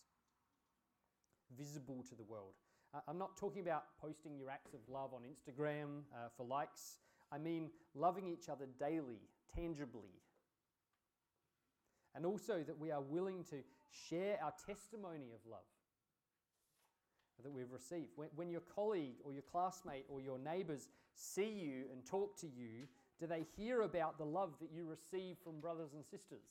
visible 1.57 2.03
to 2.09 2.15
the 2.15 2.23
world. 2.23 2.53
Uh, 2.93 2.99
I'm 3.07 3.17
not 3.17 3.37
talking 3.37 3.61
about 3.61 3.83
posting 4.01 4.37
your 4.37 4.49
acts 4.49 4.73
of 4.73 4.79
love 4.87 5.11
on 5.13 5.21
Instagram 5.23 6.03
uh, 6.13 6.29
for 6.35 6.45
likes. 6.45 6.99
I 7.31 7.37
mean 7.37 7.69
loving 7.95 8.27
each 8.27 8.49
other 8.49 8.65
daily, 8.79 9.21
tangibly. 9.55 10.21
And 12.15 12.25
also 12.25 12.63
that 12.65 12.77
we 12.77 12.91
are 12.91 13.01
willing 13.01 13.43
to 13.45 13.57
share 14.09 14.39
our 14.43 14.53
testimony 14.65 15.31
of 15.33 15.39
love 15.49 15.59
that 17.43 17.51
we've 17.51 17.71
received. 17.71 18.09
When, 18.35 18.49
your 18.49 18.61
colleague 18.61 19.15
or 19.23 19.31
your 19.31 19.43
classmate 19.43 20.05
or 20.09 20.21
your 20.21 20.39
neighbors 20.39 20.89
see 21.13 21.49
you 21.49 21.85
and 21.91 22.05
talk 22.05 22.37
to 22.41 22.47
you, 22.47 22.87
do 23.19 23.27
they 23.27 23.45
hear 23.55 23.81
about 23.81 24.17
the 24.17 24.25
love 24.25 24.53
that 24.59 24.69
you 24.73 24.85
receive 24.85 25.37
from 25.43 25.59
brothers 25.59 25.93
and 25.93 26.03
sisters? 26.03 26.43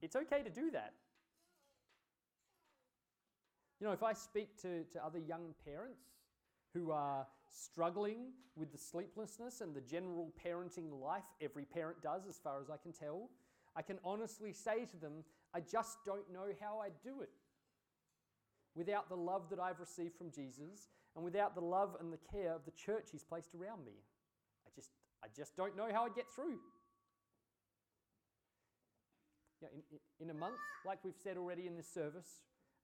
It's 0.00 0.16
okay 0.16 0.42
to 0.42 0.50
do 0.50 0.70
that. 0.72 0.94
You 3.80 3.86
know, 3.86 3.92
if 3.92 4.02
I 4.02 4.12
speak 4.12 4.60
to, 4.62 4.84
to 4.92 5.04
other 5.04 5.18
young 5.18 5.54
parents 5.64 6.11
who 6.74 6.90
are 6.90 7.26
struggling 7.50 8.32
with 8.56 8.72
the 8.72 8.78
sleeplessness 8.78 9.60
and 9.60 9.74
the 9.74 9.80
general 9.80 10.32
parenting 10.44 11.00
life 11.00 11.24
every 11.40 11.64
parent 11.64 12.02
does, 12.02 12.22
as 12.28 12.38
far 12.38 12.60
as 12.60 12.70
I 12.70 12.76
can 12.76 12.92
tell, 12.92 13.30
I 13.74 13.82
can 13.82 13.98
honestly 14.04 14.52
say 14.52 14.84
to 14.86 14.96
them, 14.96 15.24
I 15.54 15.60
just 15.60 15.98
don't 16.04 16.30
know 16.32 16.46
how 16.60 16.80
I 16.80 16.88
do 17.02 17.22
it 17.22 17.30
without 18.74 19.08
the 19.08 19.16
love 19.16 19.50
that 19.50 19.58
I've 19.58 19.80
received 19.80 20.16
from 20.16 20.30
Jesus 20.30 20.88
and 21.14 21.24
without 21.24 21.54
the 21.54 21.60
love 21.60 21.96
and 22.00 22.12
the 22.12 22.18
care 22.30 22.54
of 22.54 22.64
the 22.64 22.70
church 22.70 23.08
he's 23.12 23.24
placed 23.24 23.54
around 23.54 23.84
me. 23.84 23.92
I 24.66 24.70
just, 24.74 24.90
I 25.22 25.28
just 25.36 25.56
don't 25.56 25.76
know 25.76 25.88
how 25.92 26.04
I 26.04 26.08
get 26.08 26.26
through. 26.34 26.58
Yeah, 29.60 29.68
in, 29.74 30.26
in 30.26 30.30
a 30.30 30.38
month, 30.38 30.56
like 30.86 30.98
we've 31.04 31.18
said 31.22 31.36
already 31.36 31.66
in 31.66 31.76
this 31.76 31.88
service, 31.88 32.28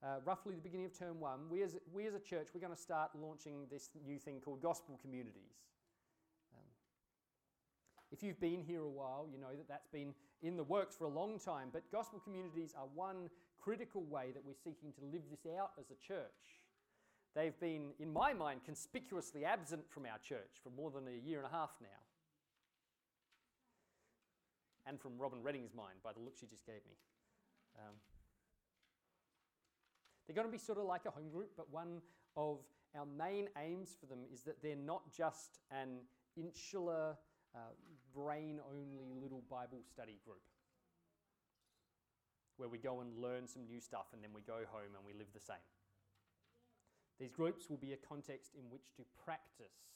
uh, 0.02 0.20
roughly 0.24 0.54
the 0.54 0.60
beginning 0.60 0.86
of 0.86 0.96
term 0.96 1.20
one, 1.20 1.40
we 1.50 1.62
as, 1.62 1.76
we 1.92 2.06
as 2.06 2.14
a 2.14 2.20
church, 2.20 2.48
we're 2.54 2.60
going 2.60 2.74
to 2.74 2.80
start 2.80 3.10
launching 3.14 3.66
this 3.70 3.90
new 4.06 4.18
thing 4.18 4.40
called 4.40 4.62
gospel 4.62 4.98
communities. 5.00 5.58
Um, 6.54 6.64
if 8.12 8.22
you've 8.22 8.40
been 8.40 8.62
here 8.62 8.82
a 8.82 8.88
while, 8.88 9.26
you 9.30 9.38
know 9.38 9.54
that 9.56 9.68
that's 9.68 9.88
been 9.88 10.14
in 10.42 10.56
the 10.56 10.64
works 10.64 10.96
for 10.96 11.04
a 11.04 11.10
long 11.10 11.38
time, 11.38 11.68
but 11.72 11.90
gospel 11.90 12.20
communities 12.20 12.74
are 12.76 12.86
one 12.94 13.28
critical 13.58 14.04
way 14.04 14.30
that 14.32 14.44
we're 14.44 14.54
seeking 14.64 14.92
to 14.92 15.04
live 15.12 15.22
this 15.30 15.52
out 15.58 15.72
as 15.78 15.90
a 15.90 16.06
church 16.06 16.62
They've 17.38 17.58
been, 17.60 17.92
in 18.00 18.12
my 18.12 18.32
mind, 18.32 18.64
conspicuously 18.64 19.44
absent 19.44 19.88
from 19.90 20.06
our 20.06 20.18
church 20.18 20.58
for 20.62 20.70
more 20.70 20.90
than 20.90 21.06
a 21.06 21.16
year 21.24 21.38
and 21.38 21.46
a 21.46 21.50
half 21.50 21.70
now. 21.80 22.02
And 24.86 24.98
from 25.00 25.12
Robin 25.18 25.42
Redding's 25.42 25.74
mind, 25.74 26.02
by 26.02 26.12
the 26.12 26.18
look 26.18 26.34
she 26.40 26.46
just 26.46 26.66
gave 26.66 26.82
me. 26.88 26.96
Um, 27.78 27.94
they're 30.28 30.36
going 30.36 30.46
to 30.46 30.52
be 30.52 30.58
sort 30.58 30.76
of 30.76 30.84
like 30.84 31.06
a 31.06 31.10
home 31.10 31.30
group, 31.30 31.52
but 31.56 31.72
one 31.72 32.02
of 32.36 32.58
our 32.94 33.06
main 33.06 33.48
aims 33.58 33.96
for 33.98 34.06
them 34.06 34.20
is 34.32 34.42
that 34.42 34.62
they're 34.62 34.76
not 34.76 35.02
just 35.16 35.58
an 35.70 36.00
insular, 36.36 37.16
uh, 37.54 37.72
brain 38.14 38.60
only 38.70 39.14
little 39.20 39.42
Bible 39.50 39.80
study 39.90 40.18
group 40.24 40.42
where 42.58 42.68
we 42.68 42.76
go 42.76 43.00
and 43.00 43.16
learn 43.16 43.46
some 43.46 43.64
new 43.66 43.80
stuff 43.80 44.06
and 44.12 44.22
then 44.22 44.30
we 44.34 44.42
go 44.42 44.58
home 44.70 44.92
and 44.94 45.06
we 45.06 45.12
live 45.12 45.28
the 45.32 45.40
same. 45.40 45.56
These 47.18 47.32
groups 47.32 47.70
will 47.70 47.78
be 47.78 47.92
a 47.92 47.96
context 47.96 48.52
in 48.54 48.70
which 48.70 48.92
to 48.96 49.02
practice 49.24 49.94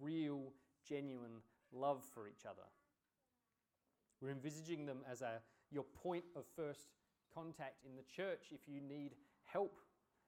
real, 0.00 0.52
genuine 0.88 1.42
love 1.72 2.04
for 2.14 2.26
each 2.26 2.46
other. 2.48 2.66
We're 4.20 4.30
envisaging 4.30 4.86
them 4.86 4.98
as 5.10 5.22
a, 5.22 5.40
your 5.70 5.84
point 6.02 6.24
of 6.34 6.44
first 6.56 6.88
contact 7.34 7.84
in 7.84 7.94
the 7.96 8.02
church. 8.02 8.46
If 8.50 8.68
you 8.68 8.80
need 8.80 9.12
help, 9.52 9.80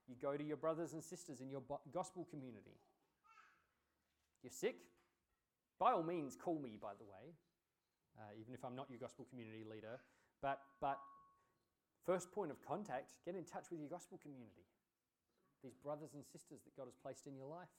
you 0.08 0.16
go 0.20 0.36
to 0.36 0.44
your 0.44 0.56
brothers 0.56 0.92
and 0.92 1.02
sisters 1.02 1.40
in 1.40 1.50
your 1.50 1.62
gospel 1.92 2.26
community. 2.30 2.76
You're 4.42 4.52
sick? 4.52 4.76
By 5.78 5.92
all 5.92 6.02
means, 6.02 6.36
call 6.36 6.58
me, 6.58 6.78
by 6.80 6.92
the 6.98 7.04
way, 7.04 7.36
uh, 8.18 8.32
even 8.40 8.54
if 8.54 8.64
I'm 8.64 8.74
not 8.74 8.90
your 8.90 8.98
gospel 8.98 9.26
community 9.30 9.64
leader. 9.68 10.00
But, 10.42 10.60
but 10.80 10.98
first 12.04 12.32
point 12.32 12.50
of 12.50 12.60
contact, 12.66 13.12
get 13.24 13.34
in 13.34 13.44
touch 13.44 13.70
with 13.70 13.80
your 13.80 13.88
gospel 13.88 14.18
community 14.22 14.64
these 15.62 15.76
brothers 15.76 16.14
and 16.14 16.24
sisters 16.24 16.60
that 16.64 16.76
God 16.76 16.88
has 16.88 16.96
placed 16.96 17.26
in 17.26 17.36
your 17.36 17.46
life 17.46 17.72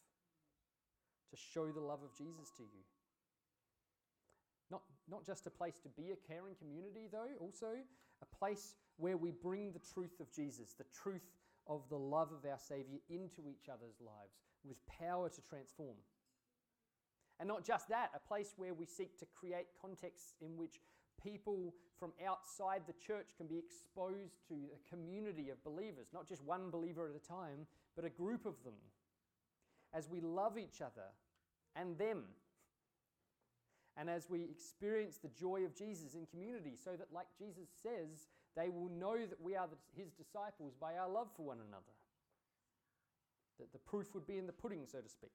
to 1.32 1.38
show 1.38 1.72
the 1.72 1.82
love 1.82 2.04
of 2.04 2.14
Jesus 2.14 2.52
to 2.58 2.64
you. 2.64 2.84
Not, 4.70 4.82
not 5.10 5.26
just 5.26 5.48
a 5.48 5.50
place 5.50 5.80
to 5.84 5.90
be 5.90 6.12
a 6.12 6.20
caring 6.28 6.56
community, 6.56 7.10
though, 7.12 7.34
also 7.40 7.76
a 8.22 8.28
place 8.38 8.76
where 9.02 9.18
we 9.18 9.32
bring 9.32 9.72
the 9.72 9.82
truth 9.94 10.20
of 10.20 10.32
Jesus, 10.32 10.74
the 10.78 10.86
truth 10.94 11.28
of 11.68 11.82
the 11.90 11.98
love 11.98 12.30
of 12.32 12.50
our 12.50 12.60
Savior 12.60 13.00
into 13.10 13.48
each 13.50 13.68
other's 13.68 14.00
lives 14.00 14.38
with 14.64 14.78
power 14.88 15.28
to 15.30 15.42
transform. 15.42 15.98
And 17.40 17.48
not 17.48 17.66
just 17.66 17.90
that, 17.90 18.12
a 18.16 18.28
place 18.28 18.54
where 18.58 18.74
we 18.74 18.86
seek 18.86 19.18
to 19.20 19.26
create 19.26 19.68
contexts 19.82 20.36
in 20.42 20.58
which 20.58 20.80
people 21.22 21.74
from 22.00 22.12
outside 22.28 22.84
the 22.86 22.94
church 22.94 23.30
can 23.38 23.48
be 23.48 23.58
exposed 23.58 24.48
to 24.48 24.56
a 24.74 24.90
community 24.90 25.50
of 25.50 25.64
believers, 25.64 26.08
not 26.14 26.28
just 26.28 26.44
one 26.44 26.70
believer 26.70 27.10
at 27.10 27.16
a 27.16 27.28
time, 27.28 27.66
but 27.96 28.06
a 28.06 28.10
group 28.10 28.46
of 28.46 28.64
them, 28.64 28.76
as 29.94 30.10
we 30.10 30.20
love 30.22 30.58
each 30.58 30.82
other 30.82 31.10
and 31.76 31.98
them. 31.98 32.24
And 33.98 34.10
as 34.10 34.30
we 34.30 34.44
experience 34.44 35.18
the 35.18 35.30
joy 35.30 35.66
of 35.66 35.76
Jesus 35.76 36.14
in 36.16 36.26
community, 36.26 36.78
so 36.82 36.92
that, 36.92 37.08
like 37.14 37.28
Jesus 37.38 37.68
says, 37.84 38.30
they 38.56 38.70
will 38.70 38.90
know 38.90 39.18
that 39.18 39.42
we 39.42 39.56
are 39.56 39.68
his 39.96 40.12
disciples 40.12 40.74
by 40.80 40.96
our 40.98 41.10
love 41.10 41.28
for 41.36 41.46
one 41.46 41.58
another. 41.58 41.96
That 43.60 43.72
the 43.72 43.80
proof 43.80 44.14
would 44.14 44.28
be 44.28 44.38
in 44.38 44.48
the 44.48 44.54
pudding, 44.54 44.86
so 44.86 45.00
to 45.00 45.10
speak. 45.10 45.32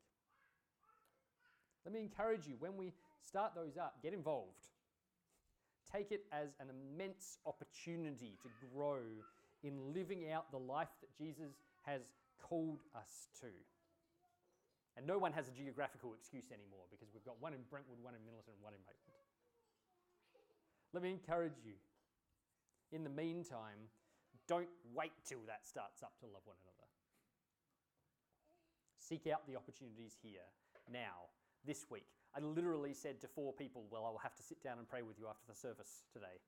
Let 1.85 1.95
me 1.95 2.01
encourage 2.01 2.47
you 2.47 2.57
when 2.59 2.77
we 2.77 2.93
start 3.23 3.53
those 3.55 3.77
up, 3.77 4.03
get 4.03 4.13
involved. 4.13 4.67
Take 5.91 6.11
it 6.11 6.25
as 6.33 6.49
an 6.59 6.67
immense 6.69 7.39
opportunity 7.47 8.37
to 8.43 8.67
grow 8.75 8.99
in 9.63 9.95
living 9.95 10.31
out 10.31 10.51
the 10.51 10.59
life 10.59 10.91
that 11.01 11.15
Jesus 11.17 11.55
has 11.87 12.03
called 12.43 12.81
us 12.95 13.29
to. 13.41 13.47
And 14.97 15.07
no 15.07 15.19
one 15.19 15.33
has 15.33 15.47
a 15.49 15.53
geographical 15.53 16.15
excuse 16.15 16.51
anymore 16.51 16.89
because 16.91 17.09
we've 17.13 17.25
got 17.25 17.41
one 17.41 17.53
in 17.53 17.61
Brentwood, 17.71 17.99
one 18.03 18.15
in 18.15 18.25
Middleton, 18.25 18.57
and 18.57 18.63
one 18.65 18.73
in 18.73 18.81
Maitland. 18.83 19.25
Let 20.93 21.03
me 21.03 21.11
encourage 21.11 21.61
you. 21.65 21.77
In 22.93 23.05
the 23.05 23.11
meantime, 23.11 23.91
don't 24.47 24.71
wait 24.95 25.13
till 25.25 25.41
that 25.47 25.67
starts 25.67 26.03
up 26.03 26.19
to 26.21 26.27
love 26.27 26.43
one 26.45 26.57
another. 26.63 26.87
Seek 28.99 29.27
out 29.27 29.47
the 29.47 29.57
opportunities 29.57 30.17
here, 30.23 30.47
now, 30.91 31.31
this 31.65 31.87
week. 31.91 32.07
I 32.35 32.41
literally 32.41 32.93
said 32.93 33.21
to 33.23 33.29
four 33.29 33.53
people, 33.53 33.87
Well, 33.91 34.05
I 34.05 34.11
will 34.11 34.23
have 34.23 34.35
to 34.37 34.43
sit 34.43 34.63
down 34.63 34.79
and 34.79 34.89
pray 34.89 35.03
with 35.03 35.19
you 35.19 35.27
after 35.27 35.47
the 35.49 35.55
service 35.55 36.05
today. 36.13 36.43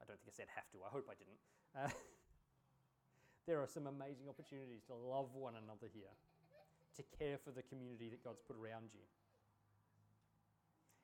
I 0.00 0.06
don't 0.06 0.18
think 0.18 0.30
I 0.30 0.36
said 0.36 0.46
have 0.54 0.70
to, 0.72 0.78
I 0.86 0.90
hope 0.90 1.10
I 1.10 1.18
didn't. 1.18 1.42
Uh, 1.74 1.90
there 3.46 3.60
are 3.60 3.66
some 3.66 3.86
amazing 3.86 4.28
opportunities 4.28 4.82
to 4.86 4.94
love 4.94 5.34
one 5.34 5.54
another 5.54 5.90
here, 5.92 6.14
to 6.96 7.02
care 7.18 7.38
for 7.38 7.50
the 7.50 7.62
community 7.62 8.08
that 8.10 8.22
God's 8.22 8.42
put 8.46 8.56
around 8.56 8.90
you. 8.94 9.02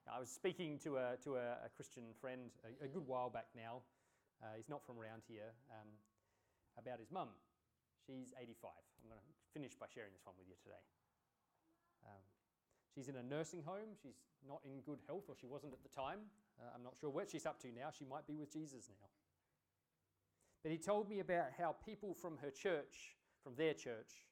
I 0.06 0.20
was 0.20 0.28
speaking 0.28 0.78
to 0.84 0.96
a, 0.96 1.16
to 1.24 1.36
a, 1.36 1.64
a 1.64 1.68
Christian 1.74 2.04
friend 2.20 2.50
a, 2.62 2.84
a, 2.84 2.88
good 2.88 3.06
while 3.06 3.30
back 3.30 3.46
now. 3.56 3.80
Uh, 4.44 4.52
he's 4.60 4.68
not 4.68 4.84
from 4.84 5.00
around 5.00 5.24
here, 5.24 5.56
um, 5.72 5.88
about 6.76 7.00
his 7.00 7.08
mum. 7.08 7.32
She's 8.04 8.36
85. 8.36 8.68
I'm 9.00 9.08
going 9.08 9.16
to 9.16 9.24
finish 9.56 9.72
by 9.72 9.88
sharing 9.88 10.12
this 10.12 10.28
one 10.28 10.36
with 10.36 10.44
you 10.44 10.60
today. 10.60 10.84
Um, 12.04 12.20
She's 12.94 13.08
in 13.08 13.16
a 13.16 13.22
nursing 13.22 13.62
home. 13.66 13.98
She's 14.00 14.22
not 14.46 14.60
in 14.64 14.80
good 14.86 15.00
health, 15.06 15.24
or 15.28 15.34
she 15.34 15.46
wasn't 15.46 15.72
at 15.72 15.82
the 15.82 15.88
time. 15.88 16.20
Uh, 16.60 16.70
I'm 16.74 16.84
not 16.84 16.94
sure 17.00 17.10
what 17.10 17.28
she's 17.28 17.44
up 17.44 17.58
to 17.62 17.68
now. 17.74 17.90
She 17.90 18.04
might 18.04 18.26
be 18.26 18.36
with 18.36 18.52
Jesus 18.52 18.88
now. 18.88 19.08
But 20.62 20.70
he 20.70 20.78
told 20.78 21.08
me 21.08 21.18
about 21.18 21.50
how 21.58 21.74
people 21.84 22.14
from 22.14 22.38
her 22.38 22.50
church, 22.50 23.18
from 23.42 23.56
their 23.56 23.74
church, 23.74 24.30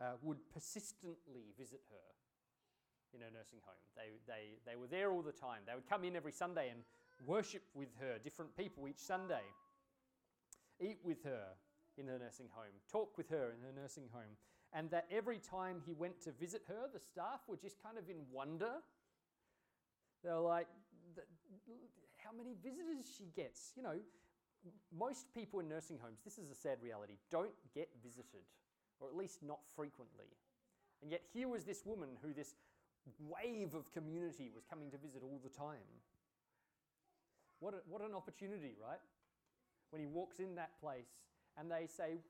uh, 0.00 0.18
would 0.22 0.38
persistently 0.52 1.54
visit 1.56 1.82
her 1.88 3.14
in 3.14 3.20
her 3.20 3.30
nursing 3.32 3.60
home. 3.62 3.84
They, 3.96 4.18
they, 4.26 4.58
they 4.66 4.76
were 4.76 4.88
there 4.88 5.12
all 5.12 5.22
the 5.22 5.32
time. 5.32 5.62
They 5.66 5.74
would 5.74 5.88
come 5.88 6.04
in 6.04 6.16
every 6.16 6.32
Sunday 6.32 6.68
and 6.70 6.82
worship 7.26 7.62
with 7.74 7.88
her, 8.00 8.18
different 8.22 8.56
people 8.56 8.88
each 8.88 8.98
Sunday, 8.98 9.44
eat 10.80 10.98
with 11.04 11.22
her 11.24 11.48
in 11.98 12.06
her 12.06 12.18
nursing 12.18 12.48
home, 12.52 12.72
talk 12.90 13.16
with 13.16 13.28
her 13.28 13.52
in 13.52 13.60
her 13.62 13.80
nursing 13.80 14.08
home 14.12 14.36
and 14.72 14.90
that 14.90 15.06
every 15.10 15.38
time 15.38 15.82
he 15.84 15.92
went 15.92 16.20
to 16.22 16.30
visit 16.32 16.62
her, 16.68 16.86
the 16.92 17.00
staff 17.00 17.40
were 17.48 17.56
just 17.56 17.82
kind 17.82 17.98
of 17.98 18.08
in 18.08 18.18
wonder. 18.32 18.74
They're 20.22 20.38
like, 20.38 20.68
how 22.18 22.30
many 22.36 22.54
visitors 22.62 23.04
she 23.16 23.24
gets? 23.34 23.72
You 23.76 23.82
know, 23.82 23.98
most 24.96 25.26
people 25.34 25.58
in 25.60 25.68
nursing 25.68 25.98
homes, 26.00 26.20
this 26.24 26.38
is 26.38 26.50
a 26.50 26.54
sad 26.54 26.78
reality, 26.82 27.14
don't 27.30 27.54
get 27.74 27.88
visited, 28.04 28.46
or 29.00 29.08
at 29.08 29.16
least 29.16 29.42
not 29.42 29.58
frequently. 29.74 30.26
And 31.02 31.10
yet 31.10 31.22
here 31.32 31.48
was 31.48 31.64
this 31.64 31.84
woman 31.84 32.10
who 32.22 32.32
this 32.32 32.54
wave 33.18 33.74
of 33.74 33.90
community 33.90 34.50
was 34.54 34.64
coming 34.68 34.90
to 34.90 34.98
visit 34.98 35.22
all 35.22 35.40
the 35.42 35.48
time. 35.48 35.88
What, 37.60 37.74
a, 37.74 37.80
what 37.88 38.00
an 38.00 38.16
opportunity, 38.16 38.72
right? 38.80 39.00
When 39.90 40.00
he 40.00 40.08
walks 40.08 40.40
in 40.40 40.56
that 40.56 40.80
place 40.80 41.12
and 41.56 41.70
they 41.70 41.86
say, 41.86 42.20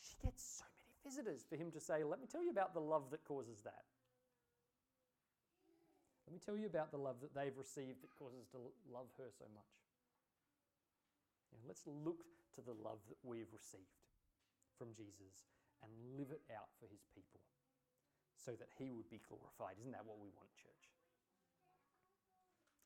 she 0.00 0.16
gets 0.24 0.60
so 0.60 0.64
many 0.76 0.96
visitors 1.04 1.44
for 1.48 1.56
him 1.56 1.72
to 1.72 1.80
say, 1.80 2.04
Let 2.04 2.20
me 2.20 2.28
tell 2.28 2.44
you 2.44 2.52
about 2.52 2.72
the 2.72 2.80
love 2.80 3.08
that 3.10 3.24
causes 3.24 3.60
that. 3.64 3.84
Let 6.28 6.32
me 6.36 6.40
tell 6.44 6.56
you 6.56 6.70
about 6.70 6.92
the 6.92 7.00
love 7.00 7.18
that 7.24 7.34
they've 7.34 7.56
received 7.56 8.04
that 8.04 8.12
causes 8.14 8.46
to 8.54 8.60
love 8.86 9.10
her 9.18 9.32
so 9.34 9.48
much. 9.50 9.74
You 11.50 11.58
know, 11.58 11.66
let's 11.66 11.82
look 11.88 12.22
to 12.54 12.60
the 12.62 12.76
love 12.84 13.02
that 13.10 13.18
we've 13.26 13.50
received 13.50 13.98
from 14.78 14.94
Jesus 14.94 15.50
and 15.82 15.90
live 16.14 16.30
it 16.30 16.44
out 16.54 16.70
for 16.78 16.86
his 16.86 17.02
people 17.10 17.42
so 18.36 18.52
that 18.56 18.70
he 18.78 18.94
would 18.94 19.08
be 19.10 19.20
glorified. 19.26 19.76
Isn't 19.80 19.92
that 19.92 20.06
what 20.06 20.22
we 20.22 20.30
want, 20.32 20.48
church? 20.56 20.84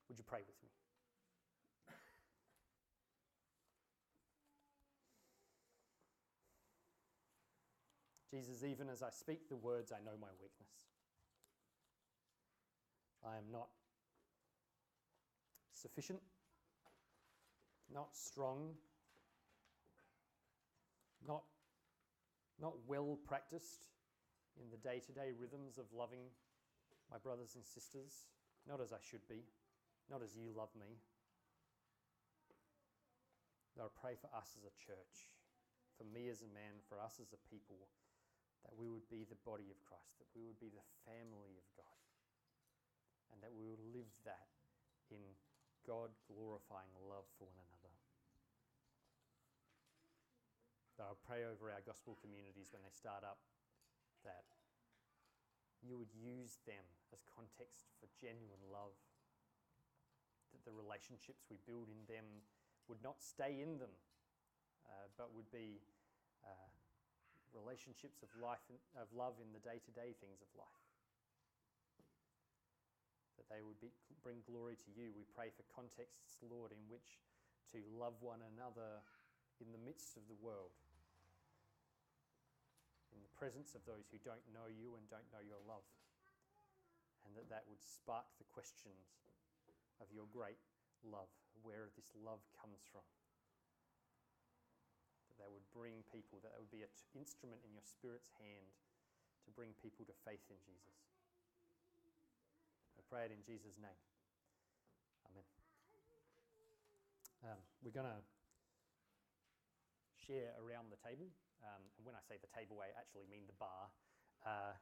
Would 0.08 0.18
you 0.18 0.26
pray 0.26 0.40
with 0.40 0.56
me? 0.64 0.72
Jesus, 8.34 8.64
even 8.64 8.88
as 8.88 9.00
I 9.00 9.10
speak 9.10 9.48
the 9.48 9.54
words, 9.54 9.92
I 9.92 10.02
know 10.04 10.18
my 10.20 10.34
weakness. 10.42 10.74
I 13.24 13.36
am 13.36 13.44
not 13.52 13.68
sufficient, 15.70 16.18
not 17.94 18.08
strong, 18.12 18.74
not, 21.24 21.44
not 22.60 22.74
well 22.88 23.16
practiced 23.24 23.86
in 24.60 24.68
the 24.68 24.78
day 24.78 25.00
to 25.06 25.12
day 25.12 25.30
rhythms 25.40 25.78
of 25.78 25.84
loving 25.96 26.26
my 27.12 27.18
brothers 27.18 27.54
and 27.54 27.64
sisters, 27.64 28.26
not 28.68 28.80
as 28.80 28.92
I 28.92 28.98
should 29.00 29.22
be, 29.28 29.44
not 30.10 30.22
as 30.24 30.34
you 30.34 30.50
love 30.50 30.74
me. 30.74 30.98
Lord, 33.78 33.92
I 33.94 34.00
pray 34.00 34.14
for 34.20 34.26
us 34.36 34.58
as 34.58 34.64
a 34.66 34.74
church, 34.74 35.30
for 35.96 36.02
me 36.02 36.28
as 36.30 36.42
a 36.42 36.50
man, 36.52 36.82
for 36.88 36.98
us 36.98 37.20
as 37.22 37.32
a 37.32 37.38
people 37.48 37.86
that 38.64 38.74
we 38.74 38.88
would 38.88 39.06
be 39.12 39.28
the 39.28 39.38
body 39.44 39.68
of 39.68 39.78
Christ, 39.84 40.16
that 40.18 40.32
we 40.32 40.42
would 40.44 40.58
be 40.58 40.72
the 40.72 40.84
family 41.04 41.54
of 41.60 41.66
God, 41.76 42.00
and 43.30 43.38
that 43.44 43.52
we 43.52 43.68
would 43.68 43.82
live 43.92 44.08
that 44.24 44.50
in 45.12 45.20
God 45.84 46.10
glorifying 46.24 46.90
love 47.04 47.28
for 47.36 47.44
one 47.44 47.60
another. 47.60 47.92
That 50.96 51.12
I 51.12 51.14
pray 51.26 51.44
over 51.44 51.68
our 51.68 51.84
gospel 51.84 52.16
communities 52.22 52.72
when 52.72 52.80
they 52.80 52.94
start 52.94 53.26
up 53.26 53.42
that 54.24 54.48
you 55.84 56.00
would 56.00 56.14
use 56.16 56.56
them 56.64 56.82
as 57.12 57.20
context 57.28 57.92
for 58.00 58.08
genuine 58.16 58.64
love. 58.72 58.96
That 60.56 60.64
the 60.64 60.72
relationships 60.72 61.44
we 61.52 61.60
build 61.68 61.92
in 61.92 62.08
them 62.08 62.24
would 62.88 63.04
not 63.04 63.20
stay 63.20 63.60
in 63.60 63.76
them, 63.76 63.92
uh, 64.88 65.12
but 65.18 65.34
would 65.36 65.50
be 65.52 65.84
uh, 66.40 66.73
relationships 67.54 68.20
of 68.20 68.30
life 68.36 68.62
of 68.98 69.08
love 69.14 69.38
in 69.38 69.54
the 69.54 69.62
day-to-day 69.62 70.18
things 70.18 70.42
of 70.42 70.50
life. 70.58 70.86
That 73.38 73.46
they 73.50 73.62
would 73.62 73.78
be, 73.78 73.94
bring 74.22 74.42
glory 74.46 74.78
to 74.82 74.90
you. 74.94 75.14
We 75.14 75.26
pray 75.30 75.54
for 75.54 75.62
contexts, 75.70 76.42
Lord, 76.42 76.74
in 76.74 76.82
which 76.90 77.22
to 77.74 77.82
love 77.94 78.18
one 78.22 78.42
another 78.54 79.02
in 79.62 79.70
the 79.70 79.82
midst 79.82 80.18
of 80.18 80.26
the 80.26 80.38
world, 80.42 80.74
in 83.14 83.22
the 83.22 83.34
presence 83.38 83.78
of 83.78 83.86
those 83.86 84.10
who 84.10 84.18
don't 84.22 84.42
know 84.50 84.66
you 84.66 84.98
and 84.98 85.06
don't 85.06 85.30
know 85.30 85.42
your 85.42 85.62
love, 85.62 85.86
and 87.22 87.34
that 87.38 87.50
that 87.50 87.66
would 87.70 87.82
spark 87.82 88.26
the 88.38 88.50
questions 88.50 89.22
of 90.02 90.10
your 90.10 90.26
great 90.34 90.58
love, 91.06 91.30
where 91.62 91.90
this 91.94 92.10
love 92.18 92.42
comes 92.58 92.82
from. 92.90 93.06
Bring 95.74 96.06
people, 96.14 96.38
that 96.46 96.54
they 96.54 96.60
would 96.62 96.70
be 96.70 96.86
an 96.86 96.94
instrument 97.18 97.60
in 97.66 97.74
your 97.74 97.82
Spirit's 97.82 98.30
hand 98.38 98.70
to 99.44 99.50
bring 99.50 99.74
people 99.82 100.06
to 100.06 100.14
faith 100.22 100.46
in 100.46 100.56
Jesus. 100.62 100.94
I 102.94 103.02
pray 103.10 103.26
it 103.26 103.34
in 103.34 103.42
Jesus' 103.42 103.74
name. 103.76 103.98
Amen. 105.26 105.46
Um, 107.44 107.60
we're 107.82 107.92
going 107.92 108.08
to 108.08 108.22
share 110.16 110.56
around 110.62 110.88
the 110.88 111.00
table. 111.02 111.28
Um, 111.60 111.84
and 111.98 112.06
when 112.06 112.16
I 112.16 112.22
say 112.24 112.40
the 112.40 112.48
table, 112.54 112.80
I 112.80 112.94
actually 112.96 113.28
mean 113.28 113.44
the 113.44 113.58
bar. 113.60 113.92
Uh, 114.46 114.78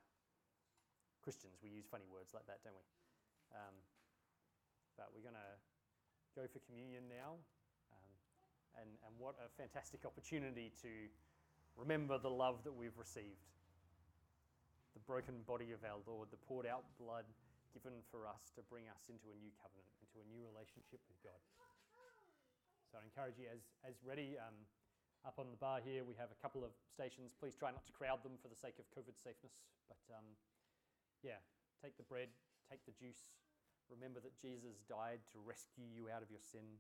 Christians, 1.25 1.59
we 1.63 1.71
use 1.71 1.87
funny 1.91 2.07
words 2.07 2.35
like 2.35 2.47
that, 2.47 2.63
don't 2.63 2.77
we? 2.77 2.87
Um, 3.55 3.75
but 4.95 5.11
we're 5.15 5.27
going 5.27 5.39
to 5.39 5.53
go 6.35 6.47
for 6.47 6.63
communion 6.67 7.11
now. 7.11 7.41
And, 8.81 8.89
and 9.05 9.13
what 9.21 9.37
a 9.39 9.49
fantastic 9.55 10.05
opportunity 10.09 10.73
to 10.81 10.93
remember 11.77 12.17
the 12.19 12.33
love 12.33 12.65
that 12.65 12.73
we've 12.73 12.97
received. 12.97 13.49
The 14.97 15.05
broken 15.05 15.45
body 15.49 15.73
of 15.73 15.81
our 15.85 16.01
Lord, 16.05 16.29
the 16.33 16.41
poured 16.41 16.69
out 16.69 16.85
blood 17.01 17.25
given 17.73 18.05
for 18.13 18.29
us 18.29 18.53
to 18.57 18.61
bring 18.69 18.85
us 18.93 19.09
into 19.09 19.33
a 19.33 19.37
new 19.41 19.53
covenant, 19.57 19.89
into 20.05 20.21
a 20.21 20.27
new 20.29 20.45
relationship 20.45 21.01
with 21.09 21.17
God. 21.25 21.41
So 22.93 23.01
I 23.01 23.09
encourage 23.09 23.41
you, 23.41 23.49
as, 23.49 23.65
as 23.89 23.97
ready, 24.05 24.37
um, 24.37 24.53
up 25.25 25.41
on 25.41 25.49
the 25.49 25.57
bar 25.57 25.81
here, 25.81 26.05
we 26.05 26.13
have 26.21 26.29
a 26.29 26.39
couple 26.45 26.61
of 26.61 26.77
stations. 26.93 27.33
Please 27.41 27.57
try 27.57 27.73
not 27.73 27.89
to 27.89 27.95
crowd 27.97 28.21
them 28.21 28.37
for 28.45 28.53
the 28.53 28.59
sake 28.59 28.77
of 28.77 28.85
COVID 28.93 29.17
safeness. 29.17 29.57
But 29.89 30.03
um, 30.13 30.29
yeah, 31.25 31.41
take 31.81 31.97
the 31.97 32.05
bread, 32.05 32.29
take 32.69 32.85
the 32.85 32.93
juice. 32.93 33.33
Remember 33.89 34.21
that 34.21 34.37
Jesus 34.37 34.85
died 34.85 35.25
to 35.33 35.41
rescue 35.41 35.89
you 35.89 36.13
out 36.13 36.21
of 36.21 36.29
your 36.29 36.45
sin 36.45 36.77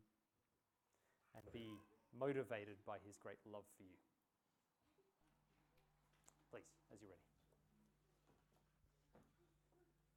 and 1.34 1.44
be 1.52 1.80
motivated 2.12 2.76
by 2.86 2.98
his 3.06 3.16
great 3.16 3.40
love 3.46 3.64
for 3.76 3.82
you. 3.82 3.98
Please, 6.50 6.68
as 6.92 7.00
you're 7.00 7.10
ready. 7.10 7.31